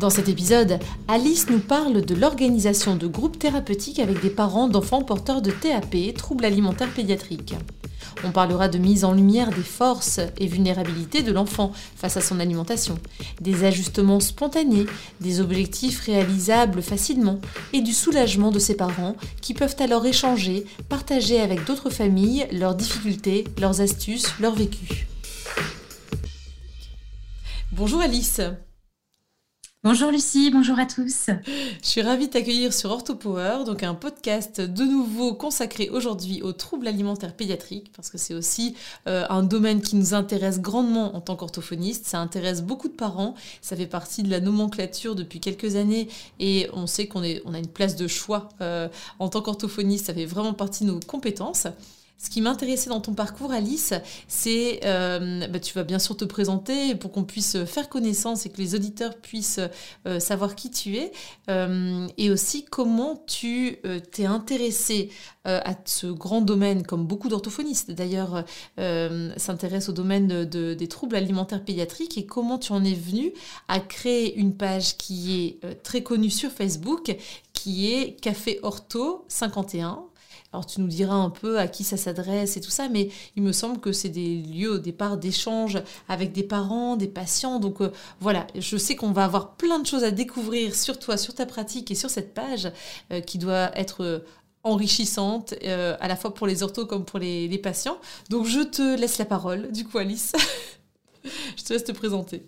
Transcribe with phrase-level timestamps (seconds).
[0.00, 0.78] Dans cet épisode,
[1.08, 6.14] Alice nous parle de l'organisation de groupes thérapeutiques avec des parents d'enfants porteurs de TAP,
[6.16, 7.54] troubles alimentaires pédiatriques.
[8.24, 12.40] On parlera de mise en lumière des forces et vulnérabilités de l'enfant face à son
[12.40, 12.94] alimentation,
[13.42, 14.86] des ajustements spontanés,
[15.20, 17.38] des objectifs réalisables facilement
[17.74, 22.74] et du soulagement de ses parents qui peuvent alors échanger, partager avec d'autres familles leurs
[22.74, 25.06] difficultés, leurs astuces, leur vécu.
[27.70, 28.40] Bonjour Alice
[29.82, 31.30] Bonjour Lucie, bonjour à tous.
[31.82, 36.52] Je suis ravie de t'accueillir sur OrthoPower, donc un podcast de nouveau consacré aujourd'hui aux
[36.52, 38.74] troubles alimentaires pédiatriques, parce que c'est aussi
[39.08, 42.04] euh, un domaine qui nous intéresse grandement en tant qu'orthophoniste.
[42.04, 46.08] Ça intéresse beaucoup de parents, ça fait partie de la nomenclature depuis quelques années,
[46.40, 48.86] et on sait qu'on on a une place de choix euh,
[49.18, 51.66] en tant qu'orthophoniste, ça fait vraiment partie de nos compétences.
[52.22, 53.94] Ce qui m'intéressait dans ton parcours, Alice,
[54.28, 58.50] c'est, euh, bah, tu vas bien sûr te présenter pour qu'on puisse faire connaissance et
[58.50, 59.60] que les auditeurs puissent
[60.06, 61.12] euh, savoir qui tu es,
[61.48, 63.78] euh, et aussi comment tu
[64.12, 65.10] t'es intéressé
[65.44, 68.44] à ce grand domaine, comme beaucoup d'orthophonistes d'ailleurs
[68.76, 73.32] s'intéressent au domaine des troubles alimentaires pédiatriques, et comment tu en es venu
[73.68, 77.16] à créer une page qui est très connue sur Facebook,
[77.54, 80.09] qui est Café Ortho 51
[80.52, 83.42] alors tu nous diras un peu à qui ça s'adresse et tout ça, mais il
[83.42, 87.60] me semble que c'est des lieux au départ d'échange avec des parents, des patients.
[87.60, 91.16] Donc euh, voilà, je sais qu'on va avoir plein de choses à découvrir sur toi,
[91.16, 92.70] sur ta pratique et sur cette page
[93.12, 94.18] euh, qui doit être euh,
[94.62, 97.98] enrichissante à la fois pour les orthos comme pour les, les patients.
[98.28, 100.32] Donc je te laisse la parole, du coup Alice.
[101.56, 102.46] je te laisse te présenter.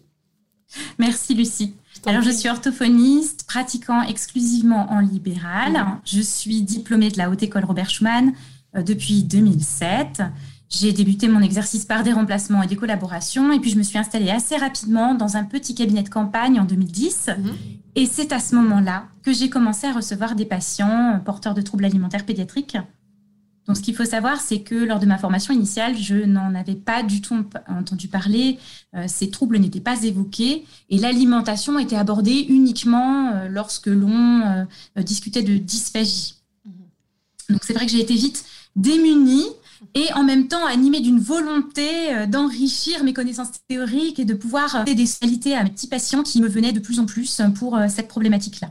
[0.98, 1.74] Merci Lucie.
[2.06, 5.86] Alors je suis orthophoniste, pratiquant exclusivement en libéral.
[6.04, 8.32] Je suis diplômée de la Haute École Robert Schumann
[8.76, 10.22] euh, depuis 2007.
[10.68, 13.98] J'ai débuté mon exercice par des remplacements et des collaborations et puis je me suis
[13.98, 17.28] installée assez rapidement dans un petit cabinet de campagne en 2010.
[17.28, 17.52] Mhm.
[17.94, 21.84] Et c'est à ce moment-là que j'ai commencé à recevoir des patients porteurs de troubles
[21.84, 22.78] alimentaires pédiatriques
[23.66, 26.74] donc, ce qu'il faut savoir, c'est que lors de ma formation initiale, je n'en avais
[26.74, 28.58] pas du tout entendu parler.
[28.96, 35.02] Euh, ces troubles n'étaient pas évoqués et l'alimentation était abordée uniquement euh, lorsque l'on euh,
[35.02, 36.34] discutait de dysphagie.
[37.48, 39.46] Donc, c'est vrai que j'ai été vite démunie
[39.94, 44.94] et en même temps animée d'une volonté d'enrichir mes connaissances théoriques et de pouvoir aider
[44.94, 48.08] des qualités à mes petits patients qui me venaient de plus en plus pour cette
[48.08, 48.70] problématique-là.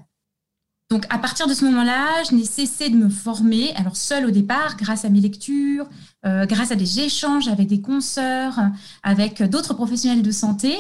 [0.92, 4.30] Donc, à partir de ce moment-là, je n'ai cessé de me former, alors seule au
[4.30, 5.88] départ, grâce à mes lectures,
[6.26, 8.60] euh, grâce à des échanges avec des consoeurs,
[9.02, 10.76] avec d'autres professionnels de santé.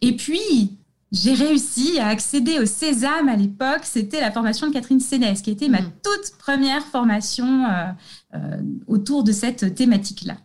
[0.00, 0.78] Et puis,
[1.12, 3.82] j'ai réussi à accéder au Sésame à l'époque.
[3.82, 5.92] C'était la formation de Catherine Sénès, qui était ma mmh.
[6.02, 7.84] toute première formation euh,
[8.34, 10.38] euh, autour de cette thématique-là.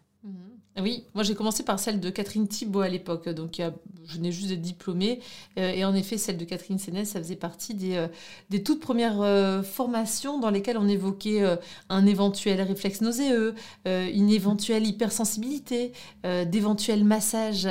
[0.80, 3.60] Oui, moi j'ai commencé par celle de Catherine Thibault à l'époque, donc
[4.08, 5.20] je venais juste d'être diplômée.
[5.58, 9.22] Euh, et en effet, celle de Catherine Sénès, ça faisait partie des, euh, toutes premières
[9.22, 11.44] euh, formations dans lesquelles on évoquait
[11.90, 13.54] un éventuel réflexe nauséeux,
[13.86, 15.92] une éventuelle hypersensibilité,
[16.24, 17.68] d'éventuels massages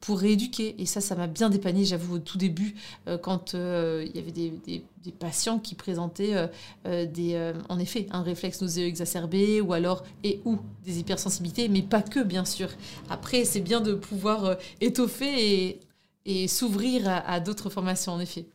[0.00, 0.74] pour rééduquer.
[0.78, 2.74] Et ça, ça m'a bien dépanné, j'avoue, au tout début,
[3.22, 6.48] quand il y avait des, des, patients qui présentaient
[6.84, 12.02] des, en effet un réflexe nauséeux exacerbé ou alors et ou des hypersensibilités, mais pas
[12.02, 12.68] que bien sûr.
[13.10, 15.80] Après, c'est bien de pouvoir euh, étoffer
[16.24, 18.46] et, s'ouvrir à, d'autres formations, en effet.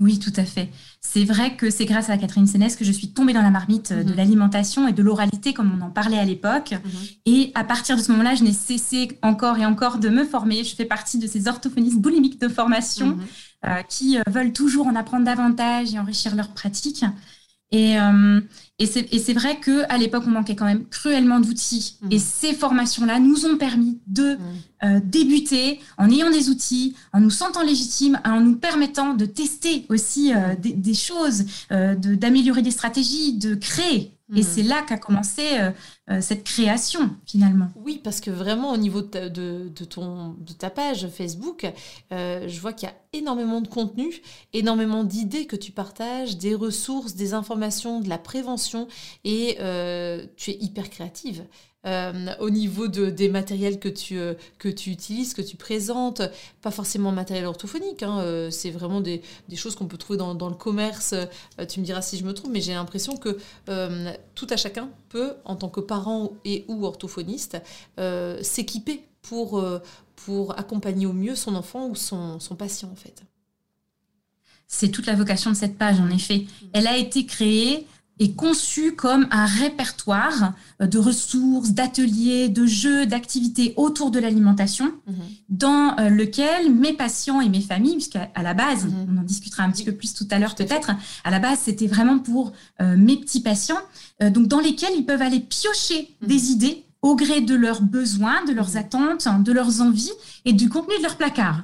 [0.00, 0.70] Oui, tout à fait.
[1.00, 3.92] C'est vrai que c'est grâce à Catherine Sénès que je suis tombée dans la marmite
[3.92, 4.16] euh, de mhm.
[4.16, 6.72] l'alimentation et de l'oralité, comme on en parlait à l'époque.
[6.72, 6.90] Mhm.
[7.26, 10.64] Et à partir de ce moment-là, je n'ai cessé encore et encore de me former.
[10.64, 13.22] Je fais partie de ces orthophonistes boulimiques de formation mhm.
[13.64, 17.04] Euh, qui veulent toujours en apprendre davantage et enrichir leur pratique.
[17.72, 17.96] Et,
[18.80, 21.96] et c'est vrai qu'à l'époque, on manquait quand même cruellement d'outils.
[22.02, 22.08] Mmh.
[22.10, 24.38] Et ces formations-là nous ont permis de mmh.
[24.84, 29.86] euh, débuter en ayant des outils, en nous sentant légitimes, en nous permettant de tester
[29.90, 34.10] aussi euh, des, des, choses, euh, d'améliorer des stratégies, de créer.
[34.32, 34.42] Et hmm.
[34.42, 35.70] c'est là qu'a commencé euh,
[36.10, 37.68] euh, cette création, finalement.
[37.76, 41.70] Oui, parce que vraiment, au niveau de, de, ton, de ta page Facebook,
[42.10, 44.22] euh, je vois qu'il y a énormément de contenu,
[44.54, 48.88] énormément d'idées que tu partages, des ressources, des informations, de la prévention,
[49.24, 49.58] et
[50.36, 51.44] tu es hyper créative.
[51.84, 54.18] Au niveau de, des matériels que tu,
[54.58, 56.22] que tu utilises, que tu présentes,
[56.62, 59.22] pas forcément matériel orthophonique, hein, c'est vraiment des,
[59.54, 61.14] choses qu'on peut trouver dans, le commerce.
[61.68, 63.38] tu me diras si je me trompe, mais j'ai l'impression que
[64.34, 67.58] tout à chacun peut, en tant que parent et ou orthophoniste,
[68.40, 69.62] s'équiper pour,
[70.16, 73.24] pour accompagner au mieux son enfant ou son, son patient en fait.
[74.66, 76.46] C'est toute la vocation de cette page, en effet.
[76.72, 77.86] Elle a été créée
[78.18, 84.92] et conçue comme un répertoire euh, de ressources, d'ateliers, de jeux, d'activités autour de l'alimentation,
[85.06, 85.14] mhm.
[85.48, 89.06] dans euh, lequel mes patients et mes familles, puisqu'à la base, mhm.
[89.10, 90.92] on en discutera un petit peu plus tout à l'heure peut-être,
[91.24, 93.80] à la base c'était vraiment pour euh, mes petits patients,
[94.20, 96.28] donc dans lesquels ils peuvent aller piocher mhm.
[96.28, 100.10] des idées au gré de leurs besoins, de leurs attentes, de leurs envies
[100.46, 101.62] et du contenu de leur placard.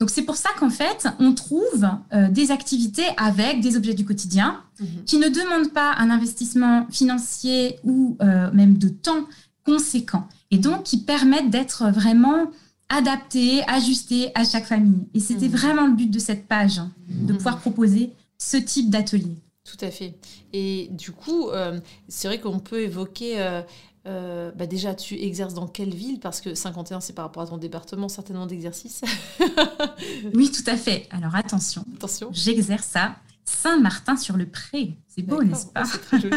[0.00, 4.04] Donc c'est pour ça qu'en fait, on trouve euh, des activités avec des objets du
[4.04, 5.04] quotidien mhm.
[5.06, 9.28] qui ne demandent pas un investissement financier ou euh, même de temps
[9.64, 12.50] conséquent et donc qui permettent d'être vraiment
[12.88, 15.06] adaptés, ajustés à chaque famille.
[15.14, 15.54] Et c'était mhm.
[15.54, 17.60] vraiment le but de cette page, hein, de pouvoir mhm.
[17.60, 19.36] proposer ce type d'atelier.
[19.64, 20.14] Tout à fait.
[20.52, 21.78] Et du coup, euh,
[22.08, 23.62] c'est vrai qu'on peut évoquer euh,
[24.04, 26.20] bah déjà, tu exerces dans quelle ville?
[26.20, 29.02] Parce que 51, c'est par rapport à ton département, certainement d'exercice.
[30.34, 31.06] oui, tout à fait.
[31.10, 31.84] Alors attention.
[31.96, 32.30] Attention.
[32.32, 34.96] J'exerce à Saint-Martin-sur-le-Pré.
[35.08, 35.84] C'est beau, n'est-ce pas?
[35.84, 36.36] C'est très joli.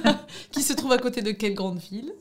[0.50, 2.12] qui se trouve à côté de quelle grande ville?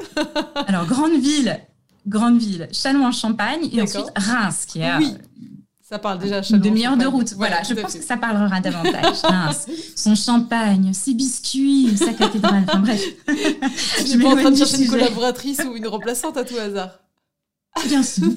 [0.68, 1.60] Alors, grande ville,
[2.08, 5.18] grande ville, Châlons-en-Champagne et ensuite Reims, qui est oui.
[5.84, 7.34] Ça parle déjà Une demi-heure de route.
[7.34, 9.18] Voilà, je pense que ça parlera davantage.
[9.96, 12.64] son champagne, ses biscuits, sa cathédrale.
[12.66, 13.04] Enfin bref.
[14.00, 17.00] Je suis pas en train de chercher une collaboratrice ou une remplaçante à tout hasard.
[17.88, 18.28] Bien sûr.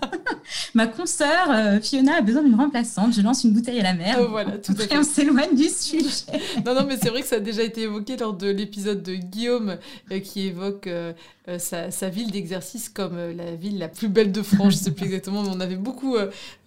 [0.74, 3.12] Ma consoeur euh, Fiona a besoin d'une remplaçante.
[3.14, 4.16] Je lance une bouteille à la mer.
[4.20, 6.24] Oh, voilà, tout Après, on s'éloigne du sujet.
[6.64, 9.14] non, non, mais c'est vrai que ça a déjà été évoqué lors de l'épisode de
[9.14, 9.76] Guillaume
[10.10, 11.12] euh, qui évoque euh,
[11.50, 14.74] euh, sa, ville d'exercice comme euh, la ville la plus belle de France.
[14.74, 16.16] Je sais plus exactement, mais on avait beaucoup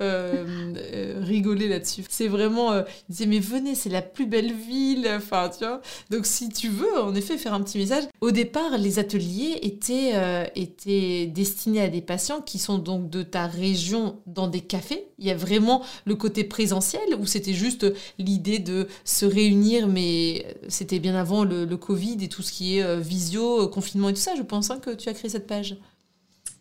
[0.02, 2.04] euh, rigolé là-dessus.
[2.10, 5.08] C'est vraiment, il disait mais venez, c'est la plus belle ville.
[5.16, 5.82] Enfin, tu vois.
[6.10, 8.04] Donc si tu veux, en effet, faire un petit message.
[8.22, 10.14] Au départ, les ateliers étaient
[10.56, 15.08] étaient destinés à des patients qui sont donc de ta région dans des cafés.
[15.20, 17.86] Il y a vraiment le côté présentiel ou c'était juste
[18.20, 22.78] l'idée de se réunir, mais c'était bien avant le, le, Covid et tout ce qui
[22.78, 25.78] est visio, confinement et tout ça, je pense que tu as créé cette page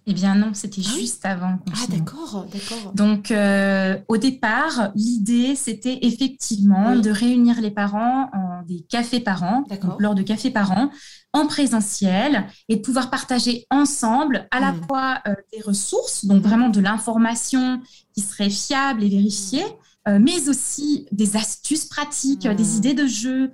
[0.06, 1.58] eh bien non, c'était ah juste avant.
[1.70, 2.92] Ah d'accord, d'accord.
[2.92, 9.64] Donc euh, au départ, l'idée c'était effectivement de réunir les parents en des cafés parents,
[10.00, 10.90] lors de cafés parents,
[11.32, 14.86] en présentiel et de pouvoir partager ensemble à la hmm.
[14.88, 17.80] fois euh, des ressources, donc vraiment de l'information
[18.12, 19.64] qui serait fiable et vérifiée.
[20.08, 22.76] Euh, mais aussi des astuces pratiques, des hmm.
[22.76, 23.52] idées de jeu,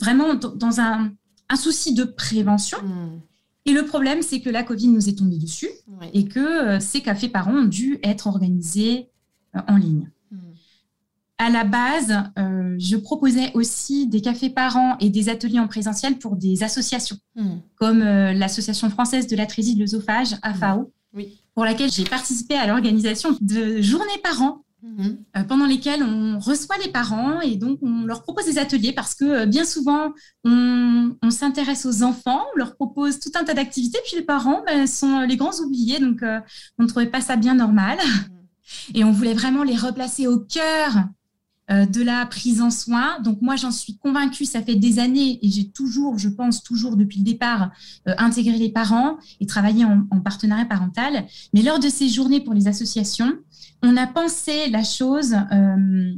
[0.00, 1.12] vraiment dans un,
[1.48, 2.78] un, souci de prévention.
[2.82, 3.20] Hmm.
[3.66, 5.68] Et le problème, c'est que la Covid nous est tombée dessus
[6.12, 9.08] et que euh, ces cafés parents ont dû être organisés
[9.54, 10.10] euh, en ligne.
[10.30, 10.38] Hmm.
[11.38, 16.18] À la base, euh, je proposais aussi des cafés parents et des ateliers en présentiel
[16.18, 17.58] pour des associations, hmm.
[17.76, 20.92] comme l'Association française de l'atrésie de l'œsophage, AFAO,
[21.54, 25.18] pour laquelle j'ai participé à l'organisation de journées parents Mhm.
[25.36, 29.14] Euh, pendant lesquels on reçoit les parents et donc on leur propose des ateliers parce
[29.14, 33.98] que euh, bien souvent on, s'intéresse aux enfants, on leur propose tout un tas d'activités,
[34.04, 36.40] puis les parents ben, sont les grands oubliés, donc euh,
[36.78, 37.98] on ne trouvait pas ça bien normal.
[37.98, 38.36] Mhm.
[38.94, 41.04] Et on voulait vraiment les replacer au cœur
[41.68, 43.20] de la prise en soin.
[43.20, 46.96] Donc moi, j'en suis convaincue, ça fait des années et j'ai toujours, je pense toujours
[46.96, 47.70] depuis le départ,
[48.06, 51.26] intégré les parents et travaillé en, en, partenariat parental.
[51.52, 53.32] Mais lors de ces journées pour les associations,
[53.82, 56.14] on a pensé la chose euh,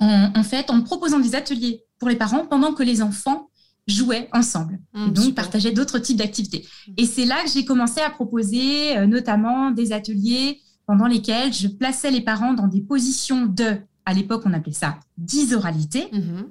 [0.00, 3.48] en, fait en proposant des ateliers pour les parents pendant que les enfants
[3.86, 6.66] jouaient ensemble mmh, et donc partageaient d'autres types d'activités.
[6.88, 6.92] Mmh.
[6.96, 11.68] Et c'est là que j'ai commencé à proposer euh, notamment des ateliers pendant lesquels je
[11.68, 16.42] plaçais les parents dans des positions de, à l'époque on appelait ça d'isoralité, mmh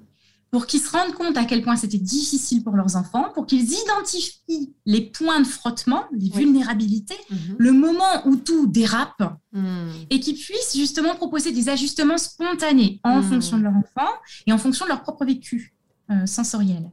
[0.53, 3.63] pour qu'ils se rendent compte à quel point c'était difficile pour leurs enfants, pour qu'ils
[3.63, 7.55] identifient les points de frottement, les vulnérabilités, mhm.
[7.57, 9.89] le moment où tout dérape, mhm.
[10.11, 13.23] et qu'ils puissent justement proposer des ajustements spontanés en mhm.
[13.23, 14.07] fonction de leur enfant
[14.45, 15.73] et en fonction de leur propre vécu
[16.11, 16.91] euh, sensoriel.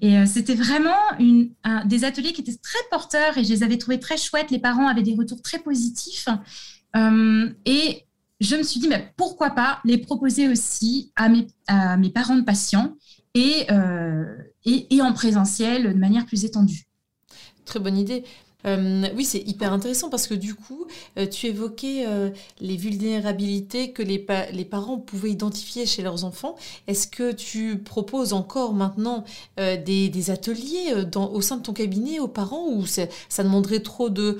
[0.00, 1.50] Et euh, c'était vraiment une,
[1.84, 4.50] des ateliers qui étaient très porteurs et je les avais trouvés très chouettes.
[4.50, 6.28] Les parents avaient des retours très positifs.
[6.96, 8.06] Euh, et
[8.42, 12.96] je me suis dit, pourquoi pas les proposer aussi à mes, parents de patients
[13.36, 16.86] euh, et, en présentiel de manière plus étendue.
[17.64, 18.24] Très bonne idée.
[18.66, 20.86] Euh, oui, c'est hyper intéressant parce que du coup,
[21.18, 24.18] euh, tu évoquais euh, les vulnérabilités que les,
[24.64, 26.56] parents pouvaient identifier chez leurs enfants.
[26.86, 29.24] Est-ce que tu proposes encore maintenant
[29.56, 33.06] des, ateliers au sein de ton cabinet aux parents ou ça
[33.38, 34.38] demanderait trop de,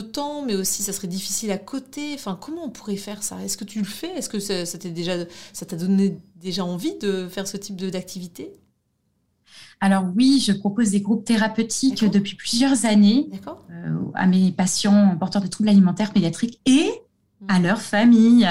[0.00, 2.12] temps, mais aussi ça serait difficile à côté?
[2.14, 3.36] Enfin, comment on pourrait faire ça?
[3.44, 4.10] Est-ce que tu le fais?
[4.16, 8.52] Est-ce que ça, ça t'a donné déjà envie de faire ce type d'activité?
[9.82, 13.28] Alors oui, je propose des groupes thérapeutiques depuis plusieurs années
[13.72, 16.88] euh, à mes patients porteurs de troubles alimentaires pédiatriques et
[17.48, 17.62] à mmh.
[17.64, 18.48] leur famille.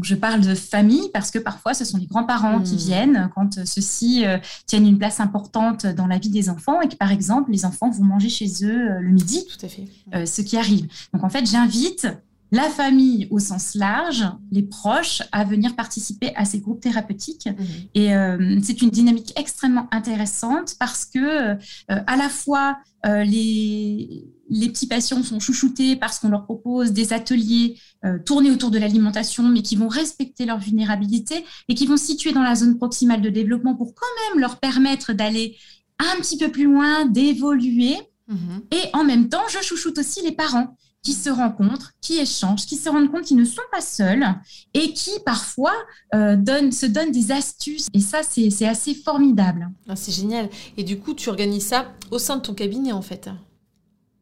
[0.00, 2.78] je parle de famille parce que parfois ce sont les grands-parents qui mmh.
[2.78, 6.94] viennent quand ceux-ci euh, tiennent une place importante dans la vie des enfants et que
[6.94, 9.44] par exemple les enfants vont manger chez eux euh, le midi.
[9.46, 10.26] Tout à fait.
[10.26, 10.86] ce qui arrive.
[11.12, 12.06] Donc en fait, j'invite
[12.50, 17.46] la famille au sens large, les proches, à venir participer à ces groupes thérapeutiques.
[17.46, 17.66] Mhm.
[17.94, 21.56] Et euh, c'est une dynamique extrêmement intéressante parce que euh,
[21.88, 27.12] à la fois euh, les, les petits patients sont chouchoutés parce qu'on leur propose des
[27.12, 27.78] ateliers
[28.24, 32.32] tournés autour de l'alimentation, mais qui vont respecter leur vulnérabilité et qui vont se situer
[32.32, 35.56] dans la zone proximale de développement pour quand même leur permettre d'aller
[35.98, 37.96] un petit peu plus loin, d'évoluer.
[38.28, 38.62] Mhm.
[38.70, 42.76] Et en même temps, je chouchoute aussi les parents qui se rencontrent, qui échangent, qui
[42.76, 44.26] se rendent compte qu'ils ne sont pas seuls
[44.74, 45.72] et qui parfois
[46.14, 46.36] euh,
[46.70, 47.86] se donnent des astuces.
[47.94, 49.70] Et ça, c'est assez formidable.
[49.88, 50.48] Ah, c'est génial.
[50.76, 53.30] Et du coup, tu organises ça au sein de ton cabinet, en fait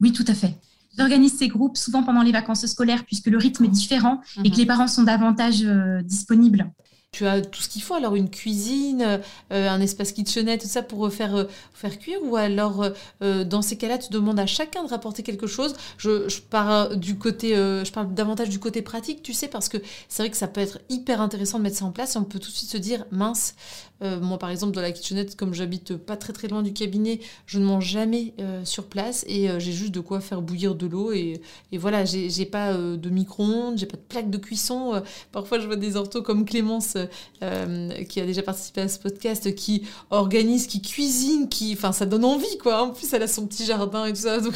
[0.01, 0.55] Oui, tout à fait.
[0.99, 4.55] J'organise ces groupes souvent pendant les vacances scolaires puisque le rythme est différent et que
[4.55, 4.61] mhm.
[4.61, 6.73] les parents sont davantage euh, disponibles
[7.17, 9.21] tu as tout ce qu'il faut, alors une cuisine,
[9.51, 12.85] euh, un espace kitchenette, tout ça pour faire, euh, faire cuire Ou alors,
[13.23, 15.75] euh, dans ces cas-là, tu demandes à chacun de rapporter quelque chose.
[15.97, 20.23] Je, parle du côté, je parle davantage du côté pratique, tu sais, parce que c'est
[20.23, 22.17] vrai que ça peut être hyper intéressant de mettre ça en place.
[22.17, 23.55] On peut tout de suite se dire, mince,
[24.03, 27.21] euh, moi, par exemple, dans la kitchenette, comme j'habite pas très très loin du cabinet,
[27.47, 30.75] je ne mange jamais euh, sur place et euh, j'ai juste de quoi faire bouillir
[30.75, 31.13] de l'eau.
[31.13, 31.41] Et,
[31.73, 35.03] et, voilà, j'ai pas de micro-ondes, j'ai pas de plaque de cuisson.
[35.33, 36.97] parfois, je vois des orthos comme Clémence,
[37.41, 41.73] qui a déjà participé à ce podcast, qui organise, qui cuisine, qui.
[41.73, 42.83] Enfin, ça donne envie, quoi.
[42.83, 44.41] En plus, elle a son petit jardin et tout ça.
[44.41, 44.55] Donc,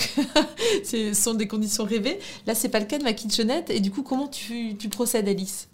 [0.85, 2.18] ce sont des conditions rêvées.
[2.47, 3.70] Là, c'est pas le cas de ma kitchenette.
[3.70, 5.68] Et du coup, comment tu, tu procèdes, Alice?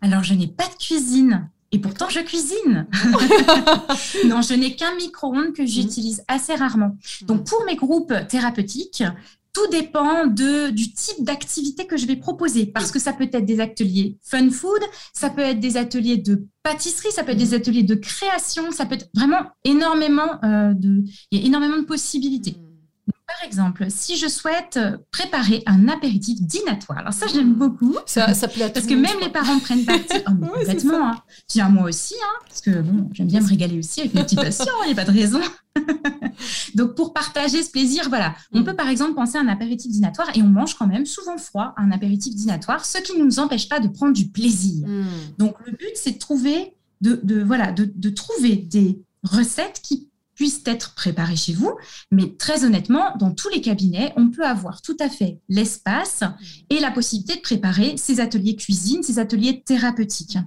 [0.00, 1.50] Alors, je n'ai pas de cuisine.
[1.72, 2.86] Et pourtant, je cuisine.
[4.26, 6.96] non, je n'ai qu'un micro-ondes que j'utilise assez rarement.
[7.22, 9.04] Donc, pour mes groupes thérapeutiques,
[9.52, 12.66] tout dépend de, du type d'activité que je vais proposer.
[12.66, 14.80] Parce que ça peut être des ateliers fun food,
[15.12, 18.86] ça peut être des ateliers de pâtisserie, ça peut être des ateliers de création, ça
[18.86, 21.04] peut être vraiment énormément euh, de...
[21.30, 22.56] Il y a énormément de possibilités.
[23.38, 24.78] Par exemple, si je souhaite
[25.12, 27.96] préparer un apéritif dînatoire, alors ça j'aime beaucoup.
[28.06, 30.00] Ça, ça plaît Parce que même les parents prennent partie.
[30.28, 31.08] Oh, complètement.
[31.08, 31.22] Hein.
[31.46, 34.36] Tiens, moi aussi, hein, parce que bon, j'aime bien me régaler aussi avec mes petits
[34.36, 35.40] patients, il n'y a pas de raison.
[36.74, 38.64] Donc pour partager ce plaisir, voilà, on mm.
[38.64, 41.74] peut par exemple penser à un apéritif dînatoire et on mange quand même souvent froid
[41.76, 44.86] un apéritif dînatoire, ce qui ne nous empêche pas de prendre du plaisir.
[44.86, 45.06] Mm.
[45.38, 50.09] Donc le but c'est de trouver, de, de voilà, de, de trouver des recettes qui
[50.40, 51.76] puissent être préparés chez vous.
[52.10, 56.24] Mais très honnêtement, dans tous les cabinets, on peut avoir tout à fait l'espace
[56.70, 60.38] et la possibilité de préparer ces ateliers cuisine, ces ateliers thérapeutiques.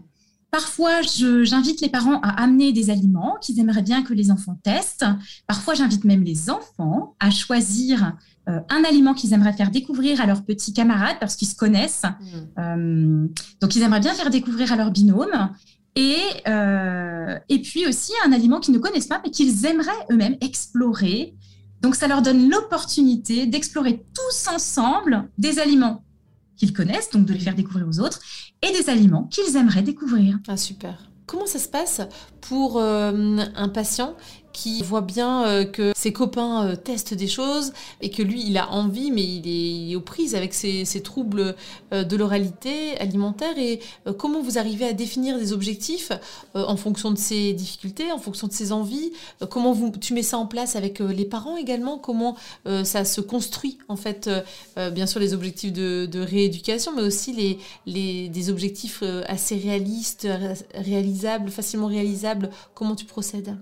[0.49, 5.05] Parfois, j'invite les parents à amener des aliments qu'ils aimeraient bien que les enfants testent.
[5.45, 8.13] Parfois, j'invite même les enfants à choisir
[8.49, 12.03] euh, un aliment qu'ils aimeraient faire découvrir à leurs petits camarades parce qu'ils se connaissent.
[12.03, 12.59] Mmh.
[12.59, 13.27] Euh,
[13.61, 15.51] donc, ils aimeraient bien faire découvrir à leur binôme.
[15.95, 20.37] Et, euh, et puis aussi un aliment qu'ils ne connaissent pas, mais qu'ils aimeraient eux-mêmes
[20.41, 21.35] explorer.
[21.81, 26.03] Donc ça leur donne l'opportunité d'explorer tous ensemble des aliments
[26.55, 28.21] qu'ils connaissent, donc de les faire découvrir aux autres,
[28.61, 30.39] et des aliments qu'ils aimeraient découvrir.
[30.47, 31.09] Ah super.
[31.25, 32.01] Comment ça se passe
[32.41, 34.15] pour euh, un patient
[34.53, 38.57] qui voit bien euh, que ses copains euh, testent des choses et que lui, il
[38.57, 41.55] a envie, mais il est, aux prises avec ses, troubles
[41.91, 43.57] euh, de l'oralité alimentaire.
[43.57, 43.79] Et
[44.17, 46.11] comment vous arrivez à définir des objectifs
[46.53, 49.11] en fonction de ses difficultés, en fonction de ses envies
[49.49, 51.97] Comment vous, tu mets ça en place avec les parents également?
[51.97, 52.35] Comment
[52.83, 54.29] ça se construit en fait
[54.75, 60.27] Bien sûr, les objectifs de, rééducation, mais aussi les, des objectifs assez réalistes,
[60.75, 62.49] réalisables, facilement réalisables.
[62.75, 63.57] Comment tu procèdes?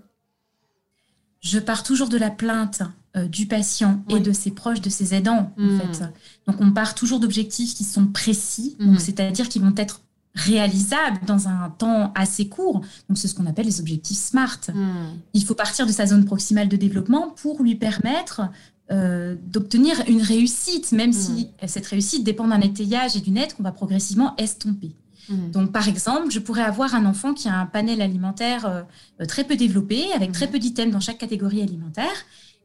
[1.41, 2.83] Je pars toujours de la plainte
[3.17, 5.79] euh, du patient et de ses proches, de ses aidants, en hmm.
[5.79, 6.03] fait.
[6.47, 8.97] Donc, on part toujours d'objectifs qui sont précis, hmm.
[8.97, 10.01] c'est-à-dire qui vont être
[10.33, 12.81] réalisables dans un temps assez court.
[13.09, 14.71] Donc, c'est ce qu'on appelle les objectifs SMART.
[14.73, 15.17] Hmm.
[15.33, 18.43] Il faut partir de sa zone proximale de développement pour lui permettre
[18.91, 23.63] euh, d'obtenir une réussite, même si cette réussite dépend d'un étayage et d'une aide qu'on
[23.63, 24.91] va progressivement estomper.
[25.29, 25.51] Mm.
[25.51, 29.43] Donc, par exemple, je pourrais avoir un enfant qui a un panel alimentaire euh, très
[29.43, 30.51] peu développé, avec très mm.
[30.51, 32.11] peu d'items dans chaque catégorie alimentaire.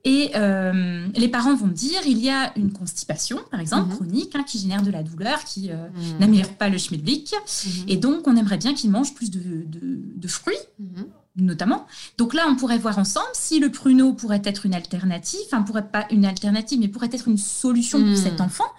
[0.04, 3.96] Et euh, les parents vont dire il y a une constipation, par exemple, Mhm.
[3.96, 6.18] chronique, hein, qui génère de la douleur, qui euh, Mhm.
[6.20, 7.34] n'améliore pas le schmilblick.
[7.34, 7.70] Mhm.
[7.88, 11.06] Et donc, on aimerait bien qu'il mange plus de, de- de fruits, Mhm.
[11.38, 11.86] notamment.
[12.18, 15.88] Donc là, on pourrait voir ensemble si le pruneau pourrait être une alternative, enfin, pourrait
[15.88, 18.70] pas une alternative, mais pourrait être une solution pour cet enfant.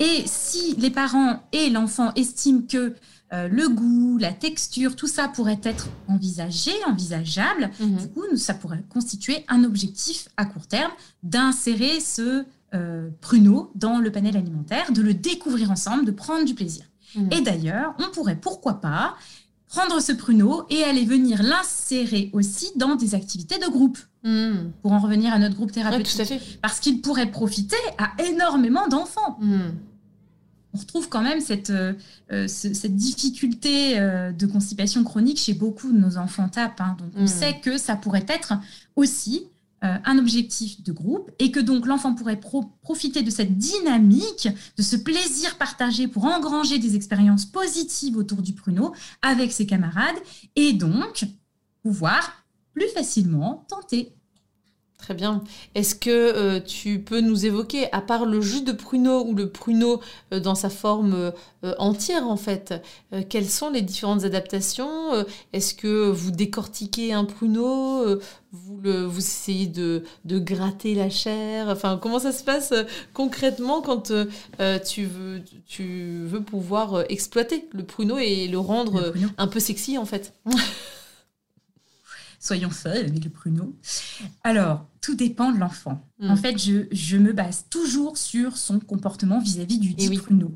[0.00, 2.96] Et si les parents et l'enfant estiment que
[3.32, 7.96] euh, le goût, la texture, tout ça pourrait être envisagé, envisageable, Mhm.
[7.96, 13.70] du coup, nous, ça pourrait constituer un objectif à court terme d'insérer ce euh, pruneau
[13.74, 16.84] dans le panel alimentaire, de le découvrir ensemble, de prendre du plaisir.
[17.14, 17.28] Mhm.
[17.32, 19.14] Et d'ailleurs, on pourrait, pourquoi pas,
[19.68, 24.72] prendre ce pruneau et aller venir l'insérer aussi dans des activités de groupe, Mhm.
[24.82, 26.16] pour en revenir à notre groupe Ouais, thérapeutique.
[26.16, 26.40] tout à fait.
[26.62, 29.38] Parce qu'il pourrait profiter à énormément d'enfants.
[30.74, 31.92] On retrouve quand même cette, euh,
[32.32, 36.80] euh, ce- cette difficulté euh, de constipation chronique chez beaucoup de nos enfants TAP.
[36.80, 36.96] hein.
[36.98, 37.26] Donc, on Mhm.
[37.26, 38.54] sait que ça pourrait être
[38.96, 39.46] aussi
[39.84, 44.48] euh, un objectif de groupe et que donc l'enfant pourrait pro- profiter de cette dynamique,
[44.78, 50.14] de ce plaisir partagé pour engranger des expériences positives autour du pruneau avec ses camarades
[50.54, 51.24] et donc
[51.82, 54.14] pouvoir plus facilement tenter.
[55.02, 55.42] Très bien.
[55.74, 59.48] Est-ce que euh, tu peux nous évoquer, à part le jus de pruneau ou le
[59.48, 60.00] pruneau
[60.32, 61.32] euh, dans sa forme
[61.64, 62.74] euh, entière en fait,
[63.28, 65.10] quelles sont les différentes adaptations
[65.52, 68.20] Est-ce que vous décortiquez un pruneau
[68.52, 72.72] vous, le, vous essayez de, de gratter la chair Enfin, comment ça se passe
[73.12, 74.12] concrètement quand
[74.84, 79.98] tu, veux, tu veux pouvoir exploiter le pruneau et le rendre Le un peu sexy
[79.98, 80.34] en fait?
[82.44, 83.76] Soyons faits avec le pruneau.
[84.42, 86.00] Alors, tout dépend de l'enfant.
[86.18, 86.30] Mm.
[86.32, 90.18] En fait, je, je me base toujours sur son comportement vis-à-vis du dit oui.
[90.18, 90.50] pruneau.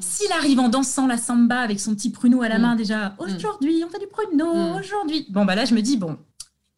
[0.00, 2.62] S'il arrive en dansant la samba avec son petit pruneau à la Mm.
[2.62, 4.76] main déjà, aujourd'hui, on fait du pruneau, Mm.
[4.80, 5.26] aujourd'hui.
[5.30, 6.18] Bon, bah là, je me dis, bon,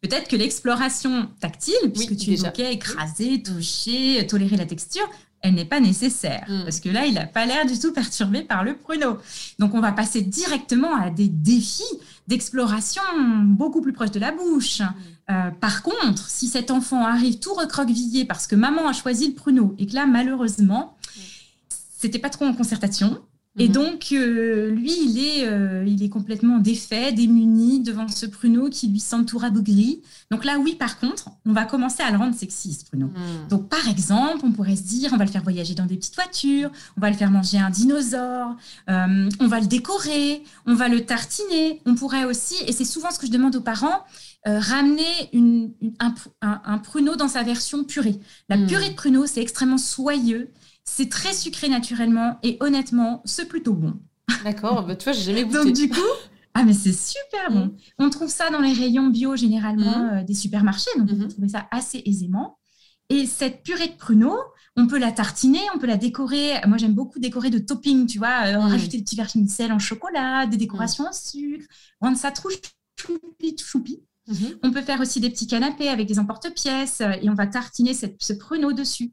[0.01, 5.09] peut-être que l'exploration tactile, puisque tu évoquais écraser, toucher, tolérer la texture,
[5.41, 6.45] elle n'est pas nécessaire.
[6.49, 6.63] Mm.
[6.63, 9.17] Parce que là, il n'a pas l'air du tout perturbé par le pruneau.
[9.59, 11.83] Donc, on va passer directement à des défis
[12.27, 13.01] d'exploration
[13.45, 14.81] beaucoup plus proches de la bouche.
[15.29, 19.33] Euh, par contre, si cet enfant arrive tout recroquevillé parce que maman a choisi le
[19.33, 20.97] pruneau et que là, malheureusement,
[21.97, 23.21] c'était pas trop en concertation.
[23.59, 23.73] Et Mhm.
[23.73, 28.87] donc, euh, lui, il est, euh, il est complètement défait, démuni devant ce pruneau qui
[28.87, 30.01] lui semble tout rabougri.
[30.29, 33.07] Donc là, oui, par contre, on va commencer à le rendre sexy, ce pruneau.
[33.07, 33.47] Mhm.
[33.49, 36.15] Donc, par exemple, on pourrait se dire, on va le faire voyager dans des petites
[36.15, 38.55] voitures, on va le faire manger un dinosaure,
[38.89, 41.81] euh, on va le décorer, on va le tartiner.
[41.85, 44.03] On pourrait aussi, et c'est souvent ce que je demande aux parents,
[44.47, 48.19] euh, ramener une- une- un, pr- un- un pruneau dans sa version purée.
[48.49, 48.67] La Mm.
[48.67, 50.51] purée de pruneau, c'est extrêmement soyeux,
[50.89, 53.93] c'est très sucré naturellement, et honnêtement, c'est plutôt bon.
[54.43, 55.57] D'accord, bah, tu vois, j'ai jamais goûté.
[55.57, 55.99] Donc, du coup,
[56.53, 57.65] ah, mais c'est super bon.
[57.65, 57.77] Mm.
[57.99, 60.17] On trouve ça dans les rayons bio généralement Mhm.
[60.19, 61.21] euh, des supermarchés, donc on Mhm.
[61.23, 62.57] peut trouver ça assez aisément.
[63.09, 64.37] Et cette purée de pruneau,
[64.75, 66.53] on peut la tartiner, on peut la décorer.
[66.67, 68.71] Moi, j'aime beaucoup décorer de toppings, tu vois, euh, Mhm.
[68.71, 71.65] rajouter des petits vermicelles en chocolat, des décorations en sucre,
[72.01, 72.49] rendre ça trop
[72.99, 74.01] choupi, choupi.
[74.27, 74.59] Mhm.
[74.63, 77.93] On peut faire aussi des petits canapés avec des emporte-pièces euh, et on va tartiner
[77.93, 79.11] cette- ce pruneau dessus.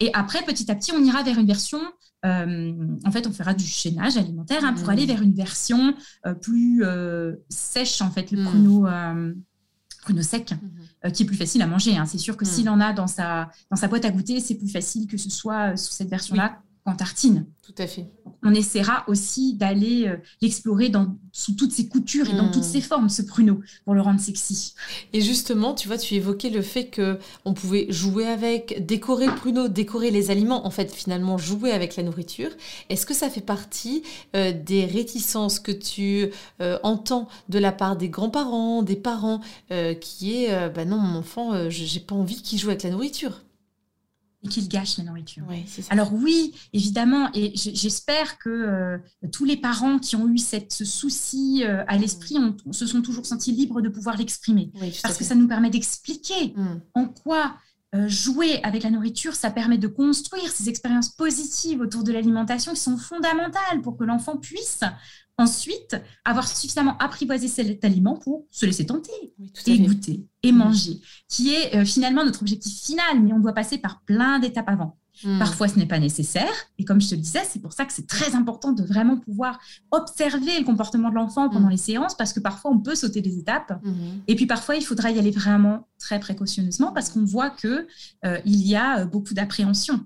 [0.00, 1.80] Et après, petit à petit, on ira vers une version.
[2.26, 2.72] euh,
[3.04, 4.90] en fait, on fera du chaînage alimentaire hein, pour Mm.
[4.90, 5.94] aller vers une version
[6.26, 8.44] euh, plus euh, sèche, en fait, le Mm.
[8.46, 8.86] pruneau,
[10.02, 10.70] pruneau sec, Mhm.
[11.06, 11.96] euh, qui est plus facile à manger.
[11.96, 12.06] hein.
[12.06, 12.48] C'est sûr que Mm.
[12.48, 15.28] s'il en a dans sa, dans sa boîte à goûter, c'est plus facile que ce
[15.30, 17.46] soit sous cette version-là qu'en tartine.
[17.62, 18.06] Tout à fait.
[18.42, 22.82] On essaiera aussi d'aller euh, l'explorer dans, sous toutes ses coutures et dans toutes ses
[22.82, 24.74] formes, ce pruneau, pour le rendre sexy.
[25.14, 29.34] Et justement, tu vois, tu évoquais le fait que on pouvait jouer avec, décorer le
[29.34, 32.50] pruneau, décorer les aliments, en fait, finalement, jouer avec la nourriture.
[32.90, 34.02] Est-ce que ça fait partie
[34.36, 39.40] euh, des réticences que tu euh, entends de la part des grands-parents, des parents,
[40.00, 43.42] qui est, bah non, mon enfant, j'ai pas envie qu'il joue avec la nourriture?
[44.44, 45.42] Et qu'il gâche la nourriture.
[45.48, 45.92] Oui, c'est ça.
[45.92, 48.98] Alors oui, évidemment, et j'espère que euh,
[49.32, 52.36] tous les parents qui ont eu cette, ce souci euh, à l'esprit
[52.70, 54.70] se sont toujours sentis libres de pouvoir l'exprimer.
[54.80, 56.80] oui, Parce que ça nous permet d'expliquer Mm.
[56.94, 57.56] en quoi
[57.94, 62.72] euh, jouer avec la nourriture, ça permet de construire ces expériences positives autour de l'alimentation
[62.74, 64.80] qui sont fondamentales pour que l'enfant puisse
[65.38, 70.56] ensuite avoir suffisamment apprivoisé cet aliment pour se laisser tenter Oui, et goûter et Mm.
[70.56, 74.68] manger, qui est euh, finalement notre objectif final, mais on doit passer par plein d'étapes
[74.68, 74.96] avant.
[75.24, 75.38] Mm.
[75.38, 76.52] Parfois, ce n'est pas nécessaire.
[76.78, 79.16] Et comme je te le disais, c'est pour ça que c'est très important de vraiment
[79.16, 79.58] pouvoir
[79.92, 81.70] observer le comportement de l'enfant pendant Mm.
[81.70, 83.80] les séances, parce que parfois, on peut sauter des étapes.
[83.84, 84.22] Mhm.
[84.28, 87.86] Et puis parfois, il faudra y aller vraiment très précautionneusement, parce qu'on voit que
[88.24, 90.04] euh, il y a euh, beaucoup d'appréhension.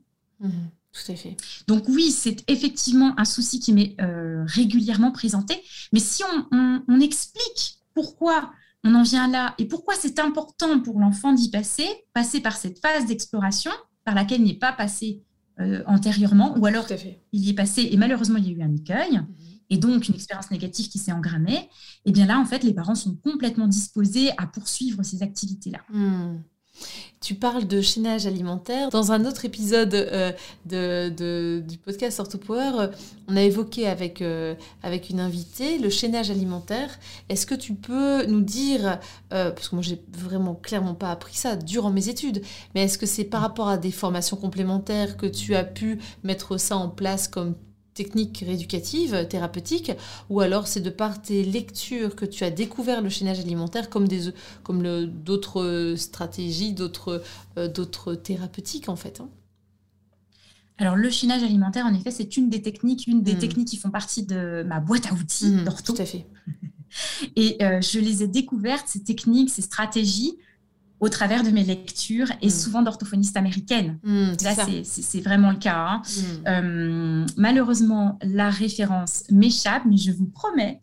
[0.93, 1.37] Tout à fait.
[1.67, 5.63] Donc oui, c'est effectivement un souci qui m'est euh, régulièrement présenté.
[5.93, 8.53] Mais si on, on- on explique pourquoi
[8.85, 9.55] on en vient là.
[9.59, 13.71] Et pourquoi c'est important pour l'enfant d'y passer, passer par cette phase d'exploration
[14.05, 15.23] par laquelle il n'est pas passé
[15.61, 16.87] euh, antérieurement, ou alors
[17.33, 19.27] il y est passé et malheureusement il y a eu un écueil, mhm.
[19.71, 21.69] et donc une expérience négative qui s'est engrammée, et
[22.07, 25.81] eh bien là, en fait, les parents sont complètement disposés à poursuivre ces activités-là.
[25.93, 26.39] Hmm.
[27.21, 28.91] Tu parles de chaînage alimentaire.
[28.91, 30.33] Dans un autre épisode euh,
[30.67, 32.89] de, du podcast Orthopower, euh,
[33.27, 36.97] on a évoqué avec, euh, avec une invitée le chaînage alimentaire.
[37.29, 41.57] Est-ce que tu peux nous dire, parce que moi j'ai vraiment clairement pas appris ça
[41.57, 42.43] durant mes études,
[42.75, 46.57] mais est-ce que c'est par rapport à des formations complémentaires que tu as pu mettre
[46.57, 47.55] ça en place comme
[47.99, 49.91] techniques rééducatives, thérapeutiques,
[50.31, 54.07] ou alors c'est de par tes lectures que tu as découvert le chaînage alimentaire comme
[54.07, 54.31] des
[54.63, 57.23] comme d'autres stratégies, d'autres
[57.59, 59.21] euh, d'autres thérapeutiques en fait.
[59.21, 59.29] Hein.
[60.79, 63.39] Alors le chaînage alimentaire, en effet, c'est une des techniques, une des hmm.
[63.39, 66.25] techniques qui font partie de ma boîte à outils mmh, Tout à fait.
[67.37, 70.39] Et euh, je les ai découvertes, ces techniques, ces stratégies,
[71.01, 72.51] au travers de mes lectures et hmm.
[72.51, 73.99] souvent d'orthophonistes américaines.
[74.03, 75.77] Hmm, Là, c'est vraiment le cas.
[75.77, 76.03] Hein.
[76.03, 76.49] Hmm.
[76.49, 80.81] Euh, malheureusement, la référence m'échappe, mais je vous promets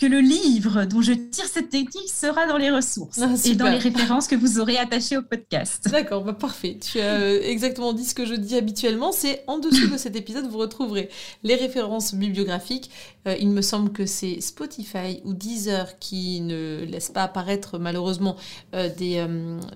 [0.00, 3.68] que le livre dont je tire cette technique sera dans les ressources ah, et dans
[3.68, 5.88] les références que vous aurez attachées au podcast.
[5.90, 6.78] D'accord, bah parfait.
[6.80, 9.12] Tu as euh, exactement dit ce que je dis habituellement.
[9.12, 11.10] C'est en dessous de cet épisode, vous retrouverez
[11.42, 12.90] les références bibliographiques.
[13.28, 18.36] Euh, il me semble que c'est Spotify ou Deezer qui ne laisse pas apparaître malheureusement
[18.74, 19.26] euh, des,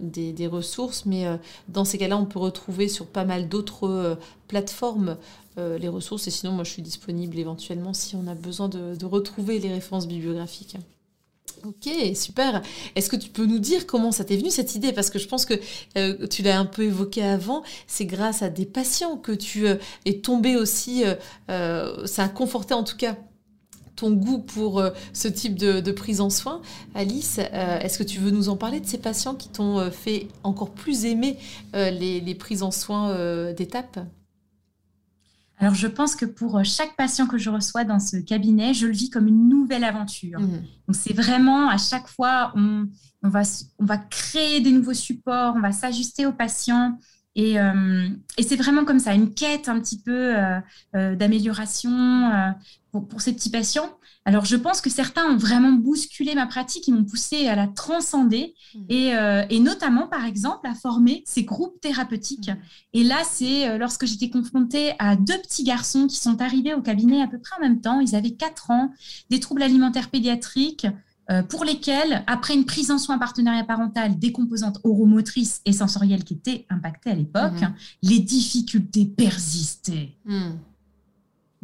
[0.01, 1.27] des, des, ressources, mais
[1.69, 5.17] dans ces cas-là, on peut retrouver sur pas mal d'autres plateformes
[5.57, 6.27] euh, les ressources.
[6.27, 10.09] Et sinon, moi, je suis disponible éventuellement si on a besoin de, retrouver les références
[10.09, 10.77] bibliographiques.
[11.65, 12.61] Ok, super.
[12.97, 14.93] Est-ce que tu peux nous dire comment ça t'est venu cette idée?
[14.93, 15.55] Parce que je pense que
[15.97, 19.77] euh, tu l'as un peu évoqué avant, c'est grâce à des patients que tu euh,
[20.07, 21.05] es tombé aussi,
[21.47, 23.17] ça a conforté en tout cas
[23.95, 26.63] ton goût pour ce type de, prise en soin.
[26.97, 30.71] Alice, est-ce que tu veux nous en parler de ces patients qui t'ont fait encore
[30.71, 31.39] plus aimer
[31.73, 34.01] les, prises en soin d'étape
[35.59, 38.87] alors, je pense que pour euh, chaque patient que je reçois dans ce cabinet, je
[38.87, 40.41] le vis comme une nouvelle aventure.
[40.41, 40.63] Mmh.
[40.89, 42.89] Donc, c'est vraiment à chaque fois, on,
[43.23, 43.43] va,
[43.79, 46.99] on va créer des nouveaux supports, on va s'ajuster aux patients.
[47.37, 52.55] Et, euh, et c'est vraiment comme ça, une quête un petit peu euh, d'amélioration
[52.93, 53.91] pour, pour, ces petits patients.
[54.27, 57.67] Alors, je pense que certains ont vraiment bousculé ma pratique, ils m'ont poussé à la
[57.67, 58.79] transcender mmh.
[58.91, 62.49] euh, et, notamment, par exemple, à former ces groupes thérapeutiques.
[62.49, 62.57] Mmh.
[62.95, 66.81] Et là, c'est euh, lorsque j'étais confrontée à deux petits garçons qui sont arrivés au
[66.81, 68.01] cabinet à peu près en même temps.
[68.01, 68.93] Ils avaient 4 ans,
[69.29, 70.87] des troubles alimentaires pédiatriques.
[71.31, 76.23] Euh, pour lesquels, après une prise en soin partenariat parental des composantes oromotrices et sensorielles
[76.23, 77.75] qui étaient impactées à l'époque, mmh.
[78.03, 80.19] les difficultés persistaient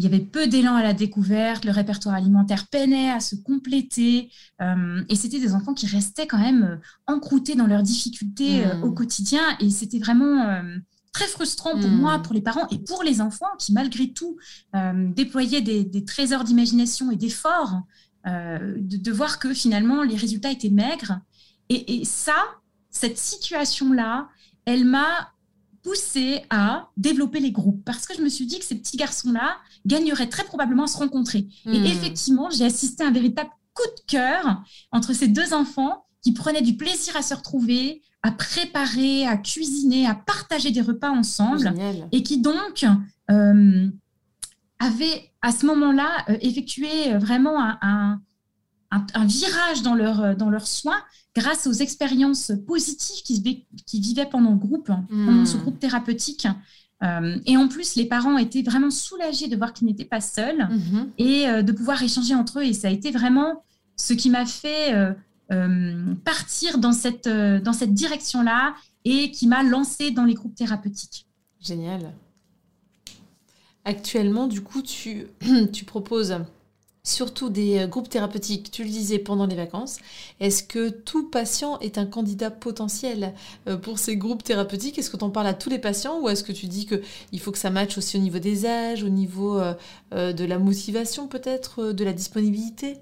[0.00, 4.30] il y avait peu d'élan à la découverte, le répertoire alimentaire peinait à se compléter,
[4.62, 8.80] euh, et c'était des enfants qui restaient quand même euh, encroutés dans leurs difficultés euh,
[8.80, 8.94] au mmh.
[8.94, 10.62] quotidien, et c'était vraiment
[11.12, 12.22] très frustrant pour moi, mmh.
[12.22, 14.38] pour les parents et pour les enfants qui, malgré tout,
[14.72, 17.82] déployaient des, trésors d'imagination et d'efforts,
[18.24, 21.20] de, voir que finalement les résultats étaient maigres.
[21.68, 22.36] Et, et ça,
[22.90, 24.28] cette situation-là,
[24.64, 25.34] elle m'a
[25.82, 29.58] poussé à développer les groupes parce que je me suis dit que ces petits garçons-là
[29.86, 31.46] gagneraient très probablement à se rencontrer.
[31.66, 31.84] Et hmm.
[31.86, 34.62] effectivement, j'ai assisté à un véritable coup de cœur
[34.92, 40.06] entre ces deux enfants qui prenaient du plaisir à se retrouver, à préparer, à cuisiner,
[40.06, 41.72] à partager des repas ensemble
[42.12, 42.84] et qui donc
[43.30, 43.88] euh,
[44.78, 48.20] avaient à ce moment-là euh, effectué vraiment un,
[48.90, 49.96] un, virage dans
[50.34, 51.00] dans leurs soins
[51.34, 55.60] grâce aux expériences positives qu'ils qui vivaient pendant le groupe, hein, pendant ce hmm.
[55.60, 56.46] groupe thérapeutique.
[57.02, 60.68] Euh, et en plus, les parents étaient vraiment soulagés de voir qu'ils n'étaient pas seuls
[60.68, 61.10] mhm.
[61.18, 62.64] et euh, de pouvoir échanger entre eux.
[62.64, 63.64] Et ça a été vraiment
[63.96, 65.14] ce qui m'a fait
[65.50, 71.26] euh, partir dans cette, dans cette direction-là et qui m'a lancé dans les groupes thérapeutiques.
[71.60, 72.12] Génial.
[73.84, 75.26] Actuellement, du coup, tu,
[75.72, 76.36] tu proposes
[77.02, 79.98] surtout des euh, groupes thérapeutiques, tu le disais pendant les vacances.
[80.40, 83.34] Est-ce que tout patient est un candidat potentiel
[83.68, 84.98] euh, pour ces groupes thérapeutiques?
[84.98, 87.40] Est-ce que tu en parles à tous les patients ou est-ce que tu dis qu'il
[87.40, 89.74] faut que ça matche aussi au niveau des âges, au niveau euh,
[90.32, 92.98] de la motivation peut-être, de la disponibilité?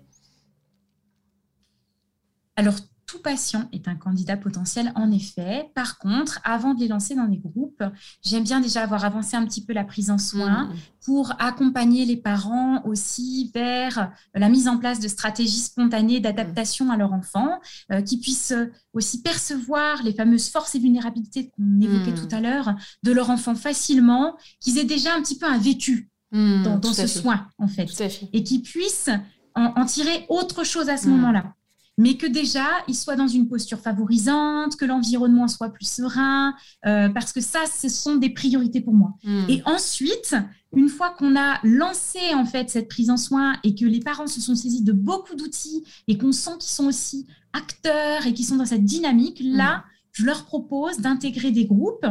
[2.56, 2.74] Alors
[3.08, 5.70] tout patient est un candidat potentiel, en effet.
[5.74, 7.82] Par contre, avant de les lancer dans les groupes,
[8.22, 10.74] j'aime bien déjà avoir avancé un petit peu la prise en soin mmh.
[11.06, 16.98] pour accompagner les parents aussi vers la mise en place de stratégies spontanées d'adaptation à
[16.98, 17.58] leur enfant,
[17.90, 18.54] euh, qui puissent
[18.92, 22.28] aussi percevoir les fameuses forces et vulnérabilités qu'on évoquait mmh.
[22.28, 26.10] tout à l'heure de leur enfant facilement, qu'ils aient déjà un petit peu un vécu
[26.30, 27.88] dans, ce soin, en fait,
[28.34, 29.08] et qu'ils puissent
[29.54, 31.54] en, tirer autre chose à ce moment-là.
[31.98, 36.54] Mais que déjà, il soit dans une posture favorisante, que l'environnement soit plus serein,
[36.86, 39.14] euh, parce que ça, ce sont des priorités pour moi.
[39.24, 39.44] Hmm.
[39.48, 40.36] Et ensuite,
[40.74, 44.28] une fois qu'on a lancé en fait cette prise en soin et que les parents
[44.28, 48.46] se sont saisis de beaucoup d'outils et qu'on sent qu'ils sont aussi acteurs et qu'ils
[48.46, 49.56] sont dans cette dynamique, hmm.
[49.56, 52.06] là, je leur propose d'intégrer des groupes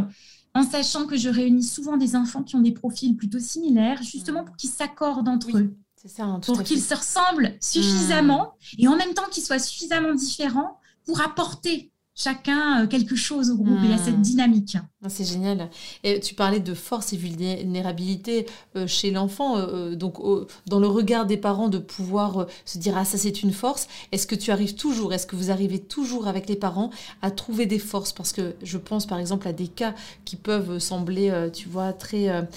[0.54, 4.44] en sachant que je réunis souvent des enfants qui ont des profils plutôt similaires, justement
[4.44, 5.74] pour qu'ils s'accordent entre eux.
[6.08, 8.82] Ça, hein, pour qu'ils se ressemblent suffisamment hmm.
[8.82, 13.56] et en même temps qu'ils soient suffisamment différents pour apporter chacun euh, quelque chose au
[13.56, 13.80] groupe.
[13.84, 14.22] Il y a cette hmm.
[14.22, 14.78] dynamique.
[15.06, 15.70] Ah, c'est génial.
[16.04, 20.16] Et tu parlais de force et vulnérabilité euh, chez l'enfant, euh, donc
[20.66, 23.88] dans le regard des parents de pouvoir se dire ah ça c'est une force.
[24.12, 26.90] Est-ce que tu arrives toujours, est-ce que vous arrivez toujours avec les parents
[27.22, 28.12] à trouver des forces?
[28.12, 29.94] Parce que je pense par exemple à des cas
[30.26, 32.48] qui peuvent sembler, tu vois, très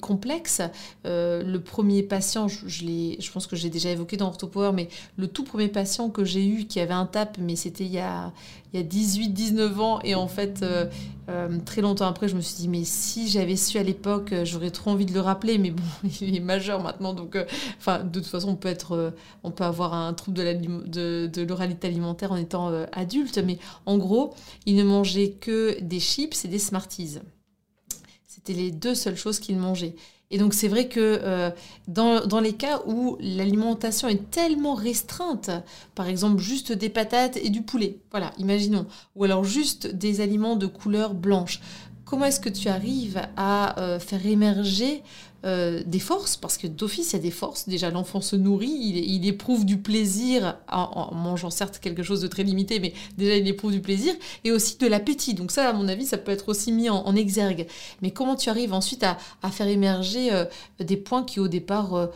[0.00, 0.62] complexes.
[1.04, 5.68] le premier patient, je pense que j'ai déjà évoqué dans Orthopower, mais le tout premier
[5.68, 8.32] patient que j'ai eu qui avait un TAP, mais c'était il y a,
[8.72, 10.00] il y a 18-19 ans.
[10.02, 10.86] Et en fait, euh,
[11.28, 14.44] euh, très longtemps après, je me suis dit, mais si j'avais su à l'époque, euh,
[14.44, 15.58] j'aurais trop envie de le rappeler.
[15.58, 15.82] Mais bon,
[16.20, 17.14] il est majeur maintenant.
[17.14, 22.32] Donc, de toute façon, on peut, être, on peut avoir un trouble de l'oralité alimentaire
[22.32, 23.38] en étant adulte.
[23.38, 24.34] Mais en gros,
[24.66, 27.18] il ne mangeait que des chips et des Smarties.
[28.26, 29.94] C'était les deux seules choses qu'il mangeait.
[30.32, 31.50] Et donc c'est vrai que euh,
[31.88, 35.50] dans, dans, les cas où l'alimentation est tellement restreinte,
[35.94, 40.56] par exemple juste des patates et du poulet, voilà, imaginons, ou alors juste des aliments
[40.56, 41.60] de couleur blanche,
[42.12, 45.02] comment est-ce que tu arrives à euh, faire émerger
[45.46, 47.66] euh, des forces, parce que d'office, il y a des forces.
[47.66, 52.42] Déjà, l'enfant se nourrit, il, éprouve du plaisir en, mangeant certes quelque chose de très
[52.42, 54.12] limité, mais déjà, il éprouve du plaisir
[54.44, 55.32] et aussi de l'appétit.
[55.32, 57.66] Donc ça, à mon avis, ça peut être aussi mis en, exergue.
[58.02, 59.16] Mais comment tu arrives ensuite à,
[59.50, 60.44] faire émerger euh,
[60.80, 62.10] des points qui, au départ,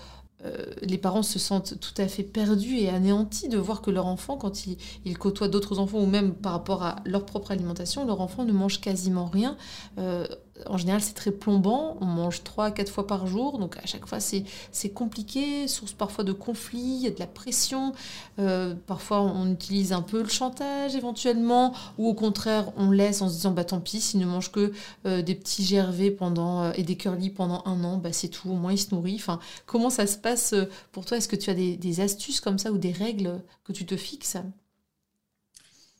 [0.45, 4.07] euh, les parents se sentent tout à fait perdus et anéantis de voir que leur
[4.07, 8.07] enfant, quand il, il côtoie d'autres enfants ou même par rapport à leur propre alimentation,
[8.07, 9.57] leur enfant ne mange quasiment rien
[10.67, 11.97] en général, c'est très plombant.
[12.01, 13.59] On mange 3 à 4 fois par jour.
[13.59, 15.69] Donc, à chaque fois, c'est compliqué.
[15.69, 17.93] Source parfois de conflits, il de la pression.
[18.39, 21.75] Euh, parfois, on utilise un peu le chantage éventuellement.
[21.99, 24.73] Ou au contraire, on laisse en se disant bah, tant pis, s'il ne mange que
[25.07, 28.51] euh, des petits gervais pendant, euh, et des curly pendant un an, bah, c'est tout.
[28.51, 29.23] Au moins, il se nourrit.
[29.67, 30.55] Comment ça se passe
[30.93, 31.17] pour toi?
[31.17, 34.37] Est-ce que tu as des astuces comme ça ou des règles que tu te fixes?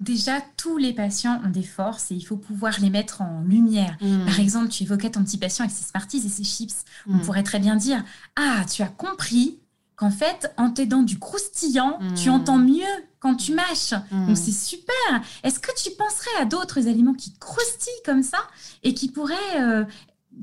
[0.01, 3.97] Déjà, tous les patients ont des forces et il faut pouvoir les mettre en lumière.
[4.03, 4.27] Mm.
[4.27, 6.85] Par exemple, tu évoquais ton petit patient avec ses Smarties et ses chips.
[7.09, 7.21] On mm.
[7.23, 8.05] pourrait très bien dire
[8.37, 9.59] Ah, tu as compris
[9.97, 12.33] qu'en fait, en t'aidant du croustillant, tu mm.
[12.33, 12.85] entends mieux
[13.21, 13.95] quand tu mâches.
[14.11, 14.95] Donc, c'est super.
[15.43, 18.39] Est-ce que tu penserais à d'autres aliments qui croustillent comme ça
[18.83, 19.85] et qui pourraient euh,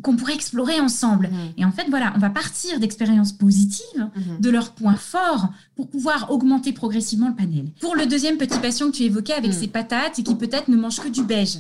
[0.02, 1.30] qu'on pourrait explorer ensemble.
[1.32, 1.54] Mhm.
[1.58, 4.40] Et en fait, voilà, on va partir d'expériences positives, mhm.
[4.40, 7.66] de leurs points forts, pour pouvoir augmenter progressivement le panel.
[7.80, 9.60] Pour le deuxième petit patient que tu évoquais avec mhm.
[9.60, 11.60] ses patates et qui peut-être ne mange que du beige.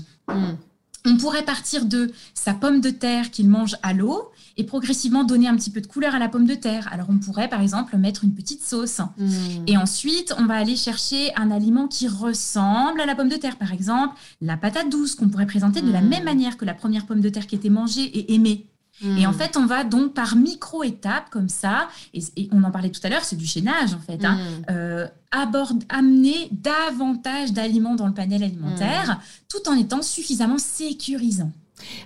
[1.06, 5.48] On pourrait partir de sa pomme de terre qu'il mange à l'eau et progressivement donner
[5.48, 6.88] un petit peu de couleur à la pomme de terre.
[6.92, 9.00] Alors on pourrait par exemple mettre une petite sauce.
[9.18, 9.30] Mmh.
[9.68, 13.58] Et ensuite, on va aller chercher un aliment qui ressemble à la pomme de terre.
[13.58, 16.08] Par exemple, la patate douce qu'on pourrait présenter de la mmh.
[16.08, 18.68] même manière que la première pomme de terre qui était mangée et aimée.
[19.02, 19.34] Et en hmm.
[19.34, 23.24] fait, on va donc par micro-étapes comme ça, et, on en parlait tout à l'heure,
[23.24, 24.66] c'est du chaînage en fait, hein, hmm.
[24.70, 25.08] euh,
[25.89, 29.48] amener davantage d'aliments dans le panel alimentaire, hmm.
[29.50, 31.52] tout en étant suffisamment sécurisant.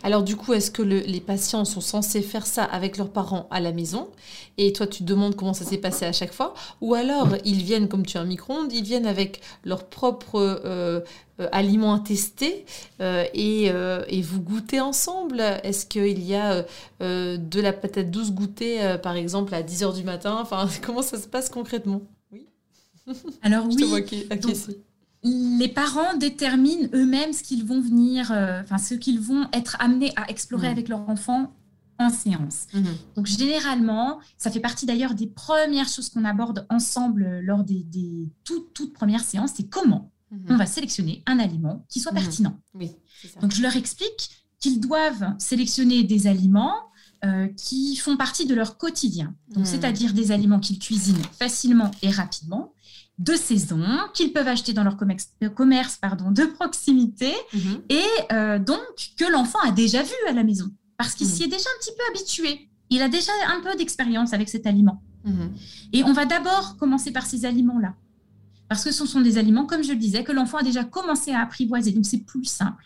[0.04, 3.60] Alors du coup, est-ce que les patients sont censés faire ça avec leurs parents à
[3.60, 4.10] la maison
[4.58, 7.88] et toi tu demandes comment ça s'est passé à chaque fois Ou alors ils viennent,
[7.88, 11.02] comme tu as un micro-ondes, ils viennent avec leur propre euh,
[11.40, 12.66] euh, aliments à tester
[13.02, 15.42] euh, et, et, vous goûtez ensemble?
[15.64, 16.66] Est-ce qu'il y a
[17.00, 20.38] de la patate douce goûtée par exemple à 10h du matin?
[20.42, 22.02] Enfin, comment ça se passe concrètement?
[22.32, 22.48] Oui.
[23.44, 23.76] Alors oui.
[23.80, 24.87] Je te
[25.24, 30.14] les parents déterminent eux-mêmes ce qu'ils vont venir, euh, enfin ce qu'ils vont être amenés
[30.16, 30.72] à explorer mmh.
[30.72, 31.54] avec leur enfant
[32.00, 32.68] en séance.
[32.74, 32.84] Mmh.
[33.16, 38.94] Donc généralement, ça fait partie d'ailleurs des premières choses qu'on aborde ensemble lors des, toutes,
[38.94, 40.38] premières séances, c'est comment mmh.
[40.50, 42.60] on va sélectionner un aliment qui soit pertinent.
[43.42, 46.76] Donc je leur explique qu'ils doivent sélectionner des aliments
[47.26, 49.36] euh, qui font partie de leur quotidien.
[49.50, 52.74] Donc c'est-à-dire des aliments qu'ils cuisinent facilement et rapidement
[53.18, 57.82] de saison qu'ils peuvent acheter dans leur commerce, pardon, de proximité mhm.
[57.90, 58.80] et euh, donc
[59.18, 61.34] que l'enfant a déjà vu à la maison parce qu'il mhm.
[61.34, 62.70] s'y est déjà un petit peu habitué.
[62.90, 65.02] Il a déjà un peu d'expérience avec cet aliment.
[65.24, 65.52] Mhm.
[65.94, 67.96] Et on va d'abord commencer par ces aliments-là.
[68.70, 71.32] Parce que ce sont des aliments, comme je le disais, que l'enfant a déjà commencé
[71.32, 71.92] à apprivoiser.
[71.92, 72.86] Donc, c'est plus simple.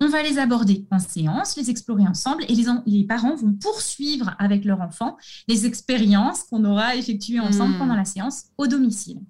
[0.00, 4.36] On va les aborder en séance, les explorer ensemble et les, les parents vont poursuivre
[4.38, 5.16] avec leur enfant
[5.48, 9.20] les expériences qu'on aura effectuées ensemble pendant la séance au domicile.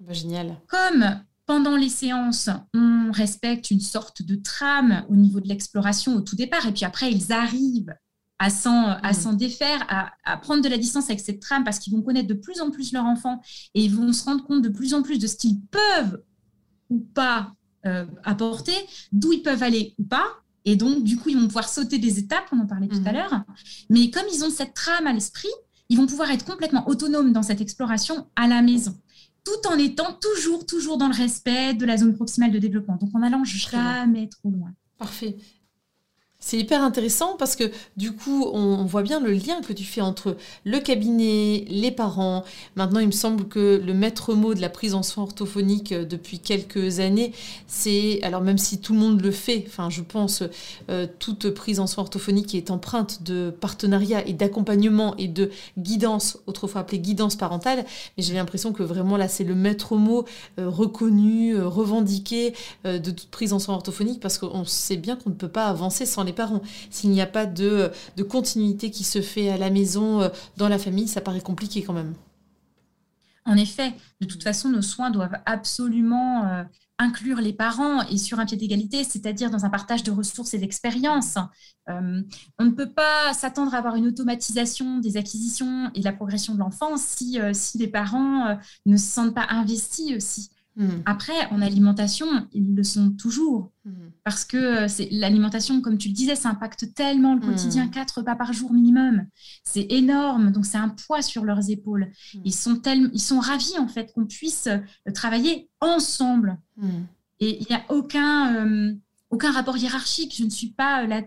[0.00, 0.56] Bah, génial.
[0.66, 6.20] Comme pendant les séances, on respecte une sorte de trame au niveau de l'exploration au
[6.20, 7.94] tout départ, et puis après, ils arrivent
[8.38, 9.12] à s'en, mm.
[9.12, 9.86] s'en défaire,
[10.24, 12.70] à, prendre de la distance avec cette trame parce qu'ils vont connaître de plus en
[12.70, 13.40] plus leur enfant
[13.74, 16.22] et ils vont se rendre compte de plus en plus de ce qu'ils peuvent
[16.88, 17.52] ou pas
[17.86, 18.74] euh, apporter,
[19.12, 20.26] d'où ils peuvent aller ou pas.
[20.64, 23.12] Et donc, du coup, ils vont pouvoir sauter des étapes, on en parlait tout à
[23.12, 23.14] mm.
[23.14, 23.42] l'heure.
[23.90, 25.48] Mais comme ils ont cette trame à l'esprit,
[25.90, 28.96] ils vont pouvoir être complètement autonomes dans cette exploration à la maison,
[29.50, 32.96] tout en étant toujours, toujours dans le respect de la zone proximale de développement.
[32.96, 34.72] Donc, en n'allant jamais trop loin.
[34.98, 35.36] Parfait.
[36.42, 37.64] C'est hyper intéressant parce que
[37.98, 42.44] du coup, on, voit bien le lien que tu fais entre le cabinet, les parents.
[42.76, 46.06] Maintenant, il me semble que le maître mot de la prise en soin orthophonique euh,
[46.06, 47.32] depuis quelques années,
[47.66, 50.42] c'est, alors même si tout le monde le fait, enfin je pense,
[50.88, 56.38] euh, toute prise en soin orthophonique est empreinte de partenariat et d'accompagnement et de guidance,
[56.46, 57.84] autrefois appelée guidance parentale,
[58.16, 60.24] mais j'ai l'impression que vraiment là, c'est le maître mot
[60.58, 65.34] euh, reconnu, revendiqué de toute prise en soin orthophonique parce qu'on sait bien qu'on ne
[65.34, 66.62] peut pas avancer sans les parents.
[66.90, 67.92] S'il n'y a pas de,
[68.28, 71.92] continuité qui se fait à la maison, euh, dans la famille, ça paraît compliqué quand
[71.92, 72.14] même.
[73.46, 76.62] En effet, de toute façon, nos soins doivent absolument euh,
[76.98, 80.58] inclure les parents et sur un pied d'égalité, c'est-à-dire dans un partage de ressources et
[80.58, 81.38] d'expériences.
[81.88, 82.22] Euh,
[82.58, 86.54] on ne peut pas s'attendre à avoir une automatisation des acquisitions et de la progression
[86.54, 90.50] de l'enfant si, si les parents ne se sentent pas investis aussi.
[90.76, 91.02] Hmm.
[91.04, 93.72] Après, en alimentation, ils le sont toujours.
[93.84, 94.10] Hmm.
[94.24, 97.90] Parce que euh, c'est l'alimentation, comme tu le disais, ça impacte tellement le quotidien, hmm.
[97.90, 99.26] quatre repas par jour minimum.
[99.64, 102.10] C'est énorme, donc c'est un poids sur leurs épaules.
[102.44, 102.80] Ils, sont
[103.12, 104.78] ils sont ravis, en fait, qu'on puisse euh,
[105.12, 106.58] travailler ensemble.
[107.40, 108.94] Et il n'y a aucun, euh,
[109.30, 110.34] aucun rapport hiérarchique.
[110.36, 111.22] Je ne suis pas la,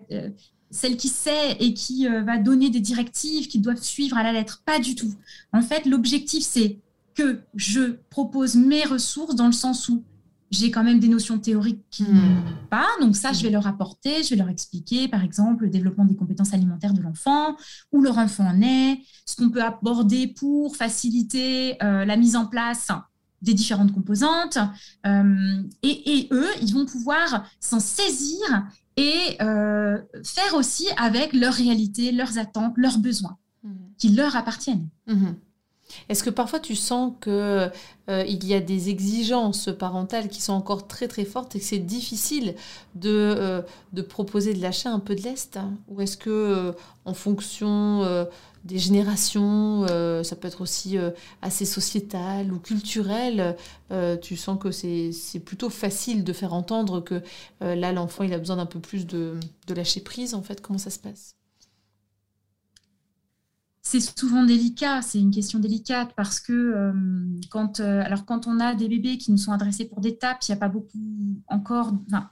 [0.71, 4.63] celle qui sait et qui va donner des directives qui doivent suivre à la lettre.
[4.65, 5.13] Pas du tout.
[5.51, 6.79] En fait, l'objectif, c'est
[7.15, 10.03] que je propose mes ressources dans le sens où
[10.53, 12.87] j'ai quand même des notions théoriques qui n'ont pas.
[13.01, 16.15] Donc ça, je vais leur apporter, je vais leur expliquer, par exemple, le développement des
[16.15, 17.57] compétences alimentaires de l'enfant,
[17.91, 22.45] où leur enfant en est, ce qu'on peut aborder pour faciliter euh, la mise en
[22.45, 22.89] place
[23.41, 24.57] des différentes composantes.
[25.05, 32.11] Euh, et, eux, ils vont pouvoir s'en saisir et euh, faire aussi avec leur réalité,
[32.11, 33.71] leurs attentes, leurs besoins, hmm.
[33.97, 34.87] qui leur appartiennent.
[35.07, 35.33] Hmm.
[36.09, 37.69] Est-ce que parfois tu sens que
[38.09, 41.79] euh, y a des exigences parentales qui sont encore très très fortes et que c'est
[41.79, 42.55] difficile
[42.95, 43.09] de,
[43.95, 45.57] euh, proposer de lâcher un peu de l'est?
[45.87, 46.71] Ou est-ce que euh,
[47.05, 48.27] en fonction
[48.63, 49.85] des générations,
[50.23, 50.97] ça peut être aussi
[51.41, 53.57] assez sociétal ou culturel,
[54.21, 57.21] tu sens que c'est plutôt facile de faire entendre que
[57.59, 60.61] là l'enfant il a besoin d'un peu plus de, de lâcher prise en fait?
[60.61, 61.35] Comment ça se passe?
[63.85, 66.93] C'est souvent délicat, c'est une question délicate parce que euh,
[67.51, 70.37] quand, euh, alors quand on a des bébés qui nous sont adressés pour des tapes,
[70.47, 70.97] il n'y a pas beaucoup
[71.47, 72.29] encore, enfin,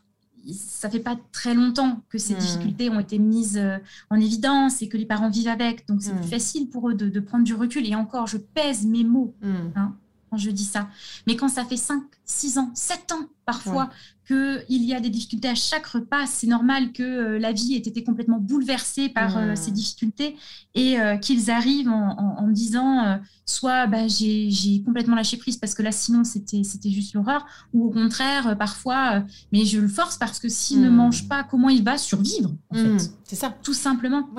[0.53, 2.39] ça fait pas très longtemps que ces hmm.
[2.39, 3.77] difficultés ont été mises euh,
[4.09, 6.29] en évidence et que les parents vivent avec, donc c'est plus hmm.
[6.29, 7.85] facile pour eux de, prendre du recul.
[7.85, 9.71] Et encore, je pèse mes mots hmm.
[9.75, 9.95] hein,
[10.31, 10.87] quand je dis ça.
[11.27, 13.89] Mais quand ça fait 5, 6 ans, 7 ans parfois
[14.25, 16.25] qu'il y a des difficultés à chaque repas.
[16.25, 20.37] C'est normal que euh, la vie ait été complètement bouleversée par euh, ces difficultés
[20.73, 25.83] et euh, qu'ils arrivent en, me disant soit bah, j'ai complètement lâché prise parce que
[25.83, 30.49] là sinon c'était juste l'horreur ou au contraire parfois mais je le force parce que
[30.49, 30.95] s'il ne hmm.
[30.95, 32.99] mange pas comment il va survivre en hmm.
[32.99, 33.11] fait?
[33.25, 33.55] C'est ça.
[33.61, 34.29] Tout simplement.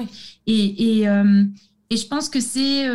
[0.47, 2.89] Et, et, et, je pense que c'est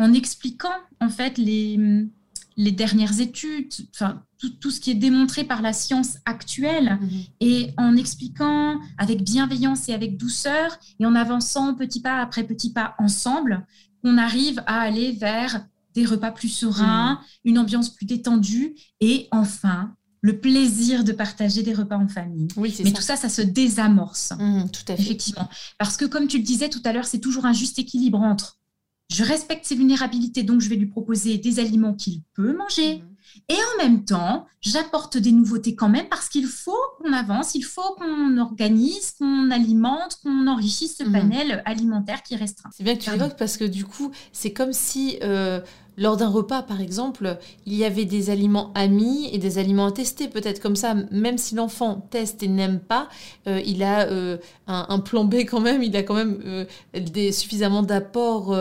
[0.00, 0.68] en expliquant
[1.00, 2.08] en fait les
[2.56, 7.20] les dernières études, enfin, tout, ce qui est démontré par la science actuelle, mhm.
[7.40, 12.70] et en expliquant avec bienveillance et avec douceur, et en avançant petit pas après petit
[12.70, 13.66] pas ensemble,
[14.02, 17.18] qu'on arrive à aller vers des repas plus sereins, mhm.
[17.44, 22.48] une ambiance plus détendue, et enfin le plaisir de partager des repas en famille.
[22.56, 24.34] Oui, Mais tout ça, ça se désamorce.
[24.38, 25.02] Mhm, tout à fait.
[25.02, 25.48] Effectivement.
[25.78, 28.59] Parce que, comme tu le disais tout à l'heure, c'est toujours un juste équilibre entre
[29.10, 32.98] je respecte ses vulnérabilités, donc je vais lui proposer des aliments qu'il peut manger.
[32.98, 33.10] Mhm.
[33.48, 37.62] Et en même temps, j'apporte des nouveautés quand même parce qu'il faut qu'on avance, il
[37.62, 41.12] faut qu'on organise, qu'on alimente, qu'on enrichisse ce mhm.
[41.12, 42.70] panel alimentaire qui restreint.
[42.72, 45.60] C'est bien que tu évoques parce que du coup, c'est comme si euh,
[45.96, 49.92] lors d'un repas, par exemple, il y avait des aliments amis et des aliments à
[49.92, 50.28] tester.
[50.28, 53.08] Peut-être comme ça, même si l'enfant teste et n'aime pas,
[53.46, 57.82] euh, il a euh, un, plan B quand même, il a quand même des, suffisamment
[57.82, 58.56] d'apports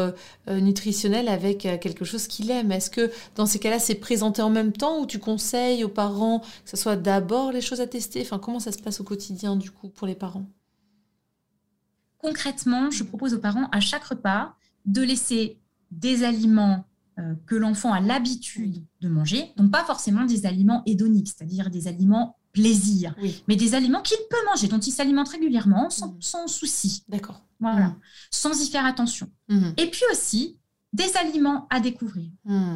[0.47, 2.71] nutritionnels avec quelque chose qu'il aime.
[2.71, 6.39] Est-ce que dans ces cas-là, c'est présenté en même temps ou tu conseilles aux parents
[6.39, 9.55] que ce soit d'abord les choses à tester Enfin, comment ça se passe au quotidien
[9.55, 10.45] du coup pour les parents?
[12.19, 14.55] Concrètement, je propose aux parents à chaque repas
[14.85, 15.59] de laisser
[15.89, 16.85] des aliments
[17.17, 21.87] euh, que l'enfant a l'habitude de manger, donc pas forcément des aliments hédoniques, c'est-à-dire des
[21.87, 23.15] aliments plaisir,
[23.47, 26.47] mais des aliments qu'il peut manger, dont il s'alimente régulièrement sans, mm.
[26.47, 27.03] souci.
[27.07, 27.41] D'accord.
[27.59, 27.99] Voilà, mm.
[28.31, 29.29] sans y faire attention.
[29.47, 29.69] Mm.
[29.77, 30.57] Et puis aussi,
[30.91, 32.29] des aliments à découvrir.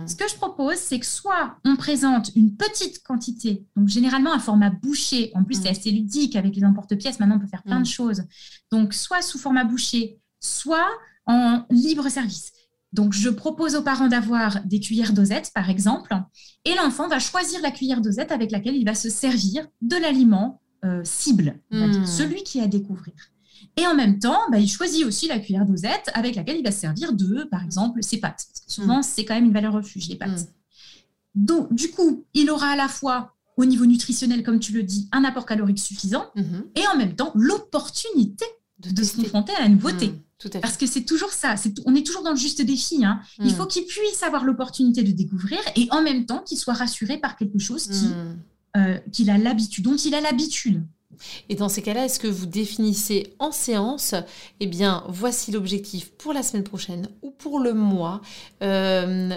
[0.05, 4.39] Ce que je propose, c'est que soit on présente une petite quantité, donc généralement un
[4.39, 7.79] format bouché, en plus c'est assez ludique avec les emporte-pièces, maintenant on peut faire plein
[7.79, 8.23] de choses.
[8.71, 10.87] Donc soit sous format bouché, soit
[11.25, 12.51] en libre service.
[12.93, 16.15] Donc, je propose aux parents d'avoir des cuillères dosettes, par exemple,
[16.63, 20.61] et l'enfant va choisir la cuillère dosette avec laquelle il va se servir de l'aliment
[20.85, 22.05] euh, cible, hmm.
[22.05, 23.13] celui qui est à découvrir.
[23.77, 26.71] Et en même temps, bah, il choisit aussi la cuillère dosette avec laquelle il va
[26.71, 28.45] se servir de, par exemple, ses pâtes.
[28.67, 29.03] souvent, hmm.
[29.03, 30.41] c'est quand même une valeur refuge, les pâtes.
[30.41, 31.45] Hmm.
[31.45, 35.09] Donc, du coup, il aura à la fois, au niveau nutritionnel, comme tu le dis,
[35.11, 36.25] un apport calorique suffisant,
[36.75, 38.45] et en même temps, l'opportunité
[38.79, 40.13] de, se confronter à la nouveauté.
[40.61, 43.05] Parce que c'est toujours ça, on est toujours dans le juste défi.
[43.05, 43.21] Hein.
[43.39, 47.17] Il faut qu'il puisse avoir l'opportunité de découvrir et en même temps qu'il soit rassuré
[47.17, 48.07] par quelque chose qui,
[48.75, 50.83] euh, qu'il a l'habitude, dont il a l'habitude.
[51.49, 54.15] Et dans ces cas-là, est-ce que vous définissez en séance,
[54.59, 58.21] eh bien, voici l'objectif pour la semaine prochaine ou pour le mois
[58.61, 59.29] euh,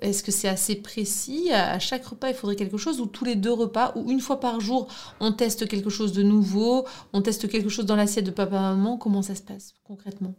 [0.00, 1.52] Est-ce que c'est assez précis?
[1.52, 4.40] À chaque repas, il faudrait quelque chose ou tous les deux repas ou une fois
[4.40, 4.88] par jour,
[5.20, 9.22] on teste quelque chose de nouveau, on teste quelque chose dans l'assiette de papa-maman Comment
[9.22, 10.34] ça se passe concrètement?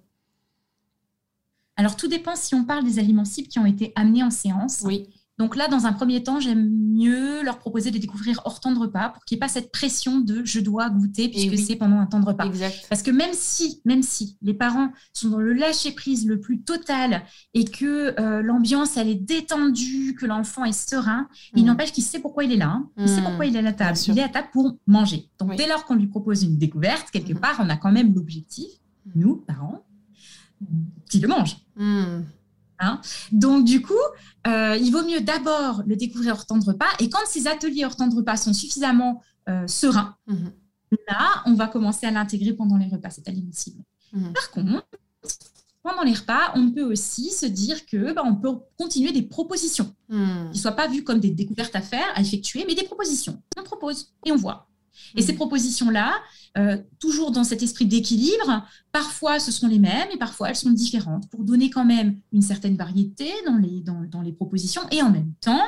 [1.77, 4.81] Alors, tout dépend si on parle des aliments cibles qui ont été amenés en séance.
[4.83, 5.09] Oui.
[5.37, 8.79] Donc là, dans un premier temps, j'aime mieux leur proposer de découvrir hors temps de
[8.79, 11.99] repas pour qu'il n'y ait pas cette pression de je dois goûter puisque c'est pendant
[11.99, 12.49] un temps de repas.
[12.89, 16.61] Parce que même si, même si les parents sont dans le lâcher prise le plus
[16.61, 17.23] total
[17.53, 21.67] et que euh, l'ambiance elle est détendue, que l'enfant est serein, il mm.
[21.67, 22.69] n'empêche qu'il sait pourquoi il est là.
[22.69, 22.89] Hein.
[22.97, 23.25] Il sait mm.
[23.25, 23.97] pourquoi il est à la table.
[24.07, 25.29] Il est à table pour manger.
[25.37, 27.39] Donc dès lors qu'on lui propose une découverte, quelque mm.
[27.39, 28.69] part, on a quand même l'objectif,
[29.15, 29.83] nous parents,
[31.09, 31.57] qu'il le mange.
[32.79, 32.99] Hein
[33.31, 33.93] Donc, du coup,
[34.47, 36.89] euh, il vaut mieux d'abord le découvrir hors temps de repas.
[36.99, 40.51] Et quand ces ateliers hors temps de repas sont suffisamment euh, sereins, mhm.
[41.07, 43.83] là, on va commencer à l'intégrer pendant les repas, c'est admissible.
[44.13, 44.33] Mhm.
[44.33, 44.87] Par contre,
[45.83, 49.95] pendant les repas, on peut aussi se dire que bah, on peut continuer des propositions
[50.09, 50.49] mhm.
[50.51, 53.41] qui ne soient pas vues comme des découvertes à faire, à effectuer, mais des propositions.
[53.57, 54.67] On propose et on voit.
[55.15, 56.13] Et ces propositions-là,
[56.57, 60.71] euh, toujours dans cet esprit d'équilibre, parfois ce sont les mêmes et parfois elles sont
[60.71, 65.11] différentes pour donner quand même une certaine variété dans les, dans, les propositions et en
[65.11, 65.65] même temps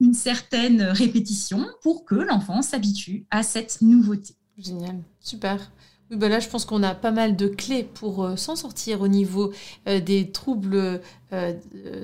[0.00, 4.34] une certaine répétition pour que l'enfant s'habitue à cette nouveauté.
[4.58, 5.72] Génial, super.
[6.10, 9.02] Oui, bah là, je pense qu'on a pas mal de clés pour euh, s'en sortir
[9.02, 9.52] au niveau
[9.86, 11.02] euh, des troubles
[11.32, 11.52] euh,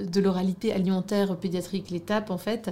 [0.07, 2.70] de l'oralité alimentaire pédiatrique, l'étape en fait.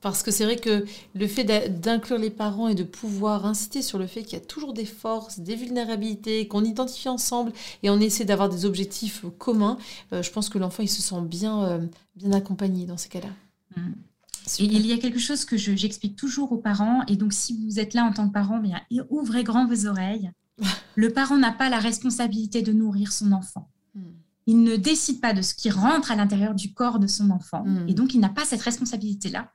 [0.00, 1.44] parce que c'est vrai que le fait
[1.80, 4.84] d'inclure les parents et de pouvoir inciter sur le fait qu'il y a toujours des
[4.84, 7.52] forces, des vulnérabilités, qu'on identifie ensemble
[7.82, 9.78] et on essaie d'avoir des objectifs communs,
[10.12, 13.30] je pense que l'enfant, il se sent bien, bien accompagné dans ces cas-là.
[13.76, 14.11] Mmh
[14.58, 17.94] il y a quelque chose que j'explique toujours aux parents, et donc si vous êtes
[17.94, 18.80] là en tant que parent, bien,
[19.10, 20.30] ouvrez grand vos oreilles.
[20.96, 23.70] Le parent n'a pas la responsabilité de nourrir son enfant.
[23.94, 24.12] Hmm.
[24.46, 27.64] Il ne décide pas de ce qui rentre à l'intérieur du corps de son enfant,
[27.64, 27.88] hmm.
[27.88, 29.52] et donc il n'a pas cette responsabilité-là.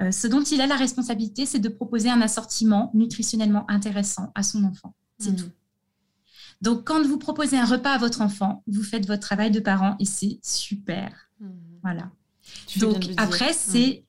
[0.00, 4.42] Euh, ce dont il a la responsabilité, c'est de proposer un assortiment nutritionnellement intéressant à
[4.42, 4.94] son enfant.
[5.18, 5.36] C'est hmm.
[5.36, 5.50] tout.
[6.60, 9.96] Donc, quand vous proposez un repas à votre enfant, vous faites votre travail de parent
[9.98, 11.30] et c'est super.
[11.82, 12.10] Voilà.
[12.76, 14.04] Donc, après, c'est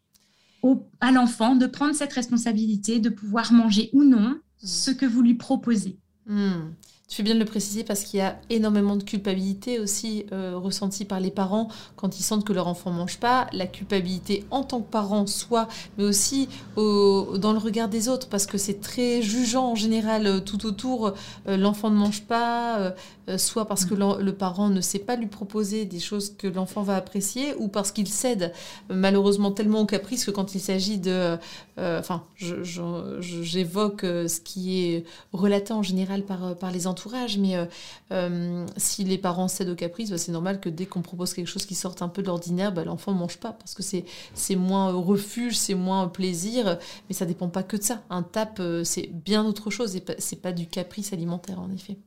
[1.00, 4.40] à l'enfant de prendre cette responsabilité, de pouvoir manger ou non hmm.
[4.58, 5.98] ce que vous lui proposez.
[6.28, 6.72] Hmm.
[7.08, 10.58] Tu fais bien de le préciser parce qu'il y a énormément de culpabilité aussi euh,
[10.58, 13.46] ressentie par les parents quand ils sentent que leur enfant ne mange pas.
[13.54, 18.48] La culpabilité en tant que parent, soit, mais aussi dans le regard des autres parce
[18.48, 21.14] que c'est très jugeant en général euh, tout autour.
[21.48, 22.94] Euh, l'enfant ne mange pas,
[23.38, 26.96] soit parce que le, parent ne sait pas lui proposer des choses que l'enfant va
[26.96, 28.52] apprécier ou parce qu'il cède
[28.90, 31.38] malheureusement tellement au caprice que quand il s'agit de...
[31.78, 37.66] Enfin, j'évoque ce qui est relaté en général par, par les enfants entourage, mais euh,
[38.12, 41.48] euh, si les parents cèdent au caprice, bah, c'est normal que dès qu'on propose quelque
[41.48, 44.56] chose qui sorte un peu de l'ordinaire, bah, l'enfant ne mange pas parce que c'est
[44.56, 46.78] moins refuge, c'est moins plaisir,
[47.10, 48.02] mais ça dépend pas que de ça.
[48.10, 52.00] Un tape, euh, c'est bien autre chose et c'est pas du caprice alimentaire en effet.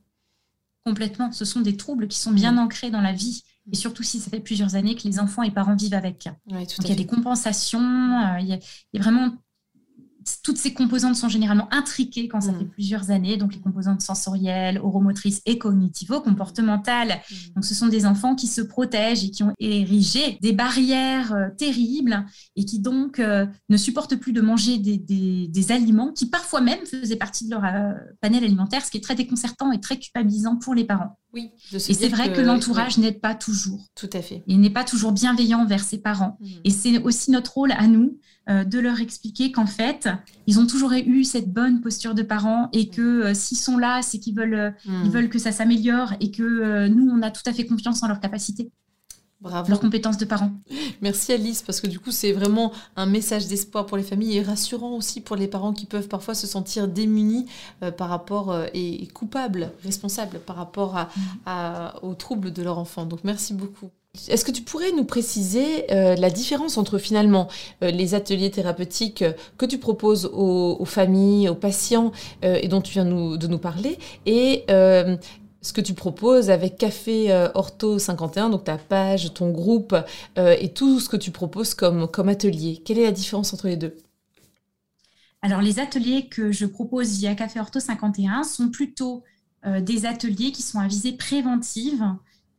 [0.85, 2.59] Complètement, ce sont des troubles qui sont bien mmh.
[2.59, 5.51] ancrés dans la vie et surtout si ça fait plusieurs années que les enfants et
[5.51, 6.27] parents vivent avec.
[6.47, 7.79] Donc il y a des compensations,
[8.39, 8.59] il y, a,
[8.93, 9.33] il y a vraiment
[10.43, 12.59] toutes ces composantes sont généralement intriquées quand ça mm.
[12.59, 17.21] fait plusieurs années, donc les composantes sensorielles, oromotrices et cognitivo-comportementales.
[17.29, 17.35] Mm.
[17.55, 21.49] Donc ce sont des enfants qui se protègent et qui ont érigé des barrières euh,
[21.57, 26.83] terribles et qui donc euh, ne supportent plus de manger des, aliments qui parfois même
[26.85, 30.55] faisaient partie de leur euh, panel alimentaire, ce qui est très déconcertant et très culpabilisant
[30.55, 31.17] pour les parents.
[31.31, 31.51] Oui.
[31.73, 33.85] et c'est vrai que, l'entourage n'aide pas toujours.
[33.93, 34.43] Tout à fait.
[34.47, 36.37] Il n'est pas toujours bienveillant vers ses parents.
[36.39, 36.47] Mmh.
[36.63, 38.17] Et c'est aussi notre rôle à nous
[38.49, 40.09] de leur expliquer qu'en fait,
[40.47, 44.01] ils ont toujours eu cette bonne posture de parents et que euh, s'ils sont là,
[44.01, 45.09] c'est qu'ils veulent, euh, ils hmm.
[45.09, 48.19] veulent que ça s'améliore et que nous, on a tout à fait confiance en leur
[48.19, 48.71] capacité.
[49.41, 49.69] Bravo.
[49.69, 50.51] leurs compétences de parents.
[51.01, 54.41] Merci Alice, parce que du coup, c'est vraiment un message d'espoir pour les familles et
[54.41, 57.45] rassurant aussi pour les parents qui peuvent parfois se sentir démunis
[57.95, 62.05] par rapport et, coupables, responsables par rapport à, hmm.
[62.05, 63.05] aux troubles de leur enfant.
[63.05, 63.91] Donc merci beaucoup.
[64.27, 67.47] Est-ce que tu pourrais nous préciser euh, la différence entre finalement
[67.83, 69.23] euh, les ateliers thérapeutiques
[69.57, 74.65] que tu proposes aux, familles, aux patients et dont tu viens de nous parler et
[75.61, 79.95] ce que tu proposes avec Café Ortho 51, donc ta page, ton groupe
[80.37, 82.81] et tout ce que tu proposes comme, comme atelier?
[82.83, 83.95] Quelle est la différence entre les deux?
[85.41, 89.23] Alors les ateliers que je propose via Café Ortho 51 sont plutôt
[89.81, 92.03] des ateliers qui sont à visée préventive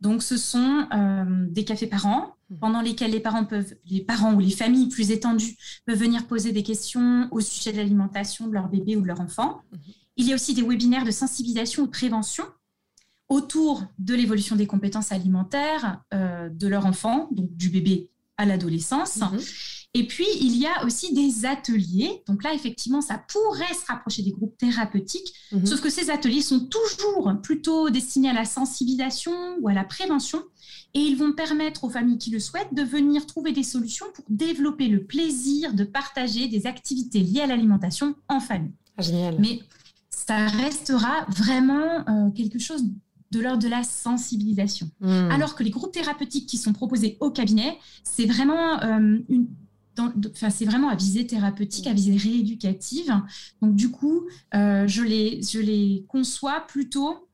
[0.00, 2.58] donc, ce sont euh, des cafés parents mmh.
[2.58, 6.52] pendant lesquels les parents peuvent, les parents ou les familles plus étendues peuvent venir poser
[6.52, 9.62] des questions au sujet de l'alimentation de leur bébé ou de leur enfant.
[9.72, 9.76] Mmh.
[10.16, 12.44] Il y a aussi des webinaires de sensibilisation ou de prévention
[13.28, 19.18] autour de l'évolution des compétences alimentaires euh, de leur enfant, donc du bébé à l'adolescence.
[19.18, 19.38] Mmh.
[19.92, 22.22] Et puis, il y a aussi des ateliers.
[22.28, 25.66] Donc là, effectivement, ça pourrait se rapprocher des groupes thérapeutiques, mhm.
[25.66, 30.42] sauf que ces ateliers sont toujours plutôt destinés à la sensibilisation ou à la prévention.
[30.94, 34.24] Et ils vont permettre aux familles qui le souhaitent de venir trouver des solutions pour
[34.28, 38.72] développer le plaisir de partager des activités liées à l'alimentation en famille.
[38.96, 39.36] Ah, génial.
[39.38, 39.60] Mais
[40.10, 42.84] ça restera vraiment euh, quelque chose
[43.30, 44.90] de l'ordre de la sensibilisation.
[45.00, 45.30] Hmm.
[45.30, 49.46] Alors que les groupes thérapeutiques qui sont proposés au cabinet, c'est vraiment euh, une
[50.34, 53.12] c'est vraiment à visée thérapeutique, à visée rééducative.
[53.62, 54.22] Donc, du coup,
[54.54, 57.28] euh, je, les, je les conçois plutôt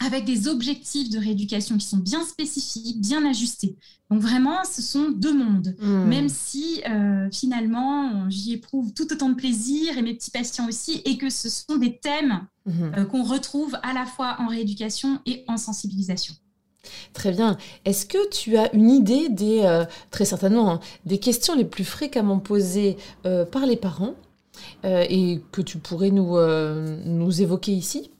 [0.00, 3.76] avec des objectifs de rééducation qui sont bien spécifiques, bien ajustés.
[4.10, 5.76] Donc vraiment, ce sont deux mondes.
[5.80, 6.04] Hmm.
[6.04, 11.02] Même si euh, finalement, j'y éprouve tout autant de plaisir et mes petits patients aussi,
[11.04, 12.82] et que ce sont des thèmes hmm.
[12.96, 16.34] euh, qu'on retrouve à la fois en rééducation et en sensibilisation.
[17.12, 17.56] Très bien.
[17.84, 21.84] Est-ce que tu as une idée des, euh, très certainement, hein, des questions les plus
[21.84, 24.14] fréquemment posées euh, par les parents
[24.84, 26.36] euh, et que tu pourrais nous,
[27.04, 28.10] nous évoquer ici?